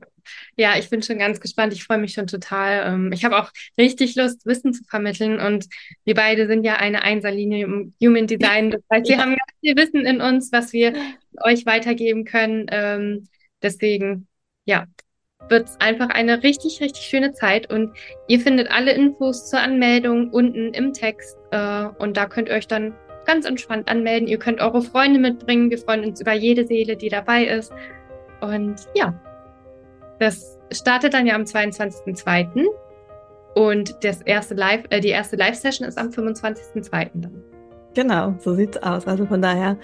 Ja, 0.55 0.77
ich 0.77 0.89
bin 0.89 1.01
schon 1.01 1.19
ganz 1.19 1.39
gespannt. 1.39 1.73
Ich 1.73 1.83
freue 1.83 1.97
mich 1.97 2.13
schon 2.13 2.27
total. 2.27 2.93
Ähm, 2.93 3.11
ich 3.11 3.25
habe 3.25 3.37
auch 3.37 3.51
richtig 3.77 4.15
Lust, 4.15 4.45
Wissen 4.45 4.73
zu 4.73 4.83
vermitteln. 4.83 5.39
Und 5.39 5.67
wir 6.05 6.15
beide 6.15 6.47
sind 6.47 6.63
ja 6.63 6.75
eine 6.75 7.03
Einserlinie 7.03 7.65
im 7.65 7.93
Human 8.01 8.27
Design. 8.27 8.71
Das 8.71 8.81
heißt, 8.91 9.07
wir 9.07 9.15
ja. 9.15 9.21
haben 9.21 9.31
ganz 9.31 9.59
viel 9.61 9.75
Wissen 9.75 10.05
in 10.05 10.21
uns, 10.21 10.51
was 10.51 10.73
wir 10.73 10.93
euch 11.41 11.65
weitergeben 11.65 12.25
können. 12.25 12.65
Ähm, 12.69 13.27
deswegen, 13.61 14.27
ja, 14.65 14.85
wird 15.49 15.69
es 15.69 15.79
einfach 15.79 16.09
eine 16.09 16.43
richtig, 16.43 16.81
richtig 16.81 17.03
schöne 17.03 17.33
Zeit. 17.33 17.71
Und 17.71 17.91
ihr 18.27 18.39
findet 18.39 18.71
alle 18.71 18.93
Infos 18.93 19.49
zur 19.49 19.59
Anmeldung 19.59 20.29
unten 20.31 20.73
im 20.73 20.93
Text. 20.93 21.37
Äh, 21.51 21.85
und 21.99 22.17
da 22.17 22.25
könnt 22.25 22.49
ihr 22.49 22.55
euch 22.55 22.67
dann 22.67 22.93
ganz 23.25 23.45
entspannt 23.45 23.89
anmelden. 23.89 24.27
Ihr 24.27 24.39
könnt 24.39 24.61
eure 24.61 24.81
Freunde 24.81 25.19
mitbringen. 25.19 25.69
Wir 25.69 25.77
freuen 25.77 26.05
uns 26.05 26.21
über 26.21 26.33
jede 26.33 26.65
Seele, 26.65 26.97
die 26.97 27.09
dabei 27.09 27.45
ist. 27.45 27.71
Und 28.41 28.75
ja, 28.95 29.13
das 30.23 30.57
startet 30.71 31.13
dann 31.13 31.25
ja 31.25 31.35
am 31.35 31.43
22.02. 31.43 32.65
Und 33.55 33.95
das 34.03 34.21
erste 34.21 34.55
Live, 34.55 34.83
äh, 34.89 34.99
die 34.99 35.09
erste 35.09 35.35
Live-Session 35.35 35.87
ist 35.87 35.97
am 35.97 36.09
25.02. 36.09 37.09
dann. 37.13 37.43
Genau, 37.93 38.33
so 38.39 38.55
sieht's 38.55 38.77
aus. 38.77 39.05
Also 39.05 39.27
von 39.27 39.41
daher 39.41 39.77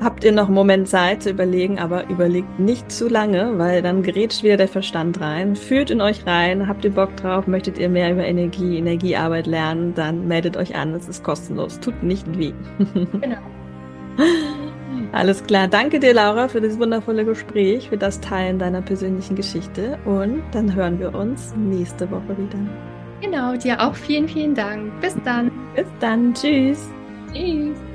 habt 0.00 0.24
ihr 0.24 0.32
noch 0.32 0.46
einen 0.46 0.54
Moment 0.54 0.88
Zeit 0.88 1.24
zu 1.24 1.30
überlegen, 1.30 1.78
aber 1.78 2.08
überlegt 2.08 2.60
nicht 2.60 2.90
zu 2.90 3.08
lange, 3.08 3.58
weil 3.58 3.82
dann 3.82 4.02
gerätscht 4.02 4.42
wieder 4.44 4.56
der 4.56 4.68
Verstand 4.68 5.20
rein. 5.20 5.56
Fühlt 5.56 5.90
in 5.90 6.00
euch 6.00 6.26
rein, 6.26 6.68
habt 6.68 6.84
ihr 6.84 6.92
Bock 6.92 7.16
drauf, 7.16 7.46
möchtet 7.46 7.78
ihr 7.78 7.88
mehr 7.88 8.12
über 8.12 8.24
Energie, 8.24 8.78
Energiearbeit 8.78 9.46
lernen, 9.46 9.94
dann 9.94 10.28
meldet 10.28 10.56
euch 10.56 10.76
an, 10.76 10.94
es 10.94 11.08
ist 11.08 11.24
kostenlos, 11.24 11.80
tut 11.80 12.02
nicht 12.02 12.38
weh. 12.38 12.52
Genau. 13.20 13.38
Alles 15.12 15.42
klar, 15.44 15.66
danke 15.66 15.98
dir 15.98 16.14
Laura 16.14 16.46
für 16.48 16.60
das 16.60 16.78
wundervolle 16.78 17.24
Gespräch, 17.24 17.88
für 17.88 17.96
das 17.96 18.20
Teilen 18.20 18.58
deiner 18.58 18.80
persönlichen 18.80 19.34
Geschichte 19.34 19.98
und 20.04 20.42
dann 20.52 20.72
hören 20.74 21.00
wir 21.00 21.14
uns 21.14 21.52
nächste 21.56 22.08
Woche 22.10 22.38
wieder. 22.38 22.58
Genau, 23.20 23.54
dir 23.56 23.80
auch 23.80 23.94
vielen, 23.94 24.28
vielen 24.28 24.54
Dank. 24.54 25.00
Bis 25.00 25.16
dann. 25.24 25.50
Bis 25.74 25.86
dann, 25.98 26.32
tschüss. 26.32 26.88
Tschüss. 27.32 27.89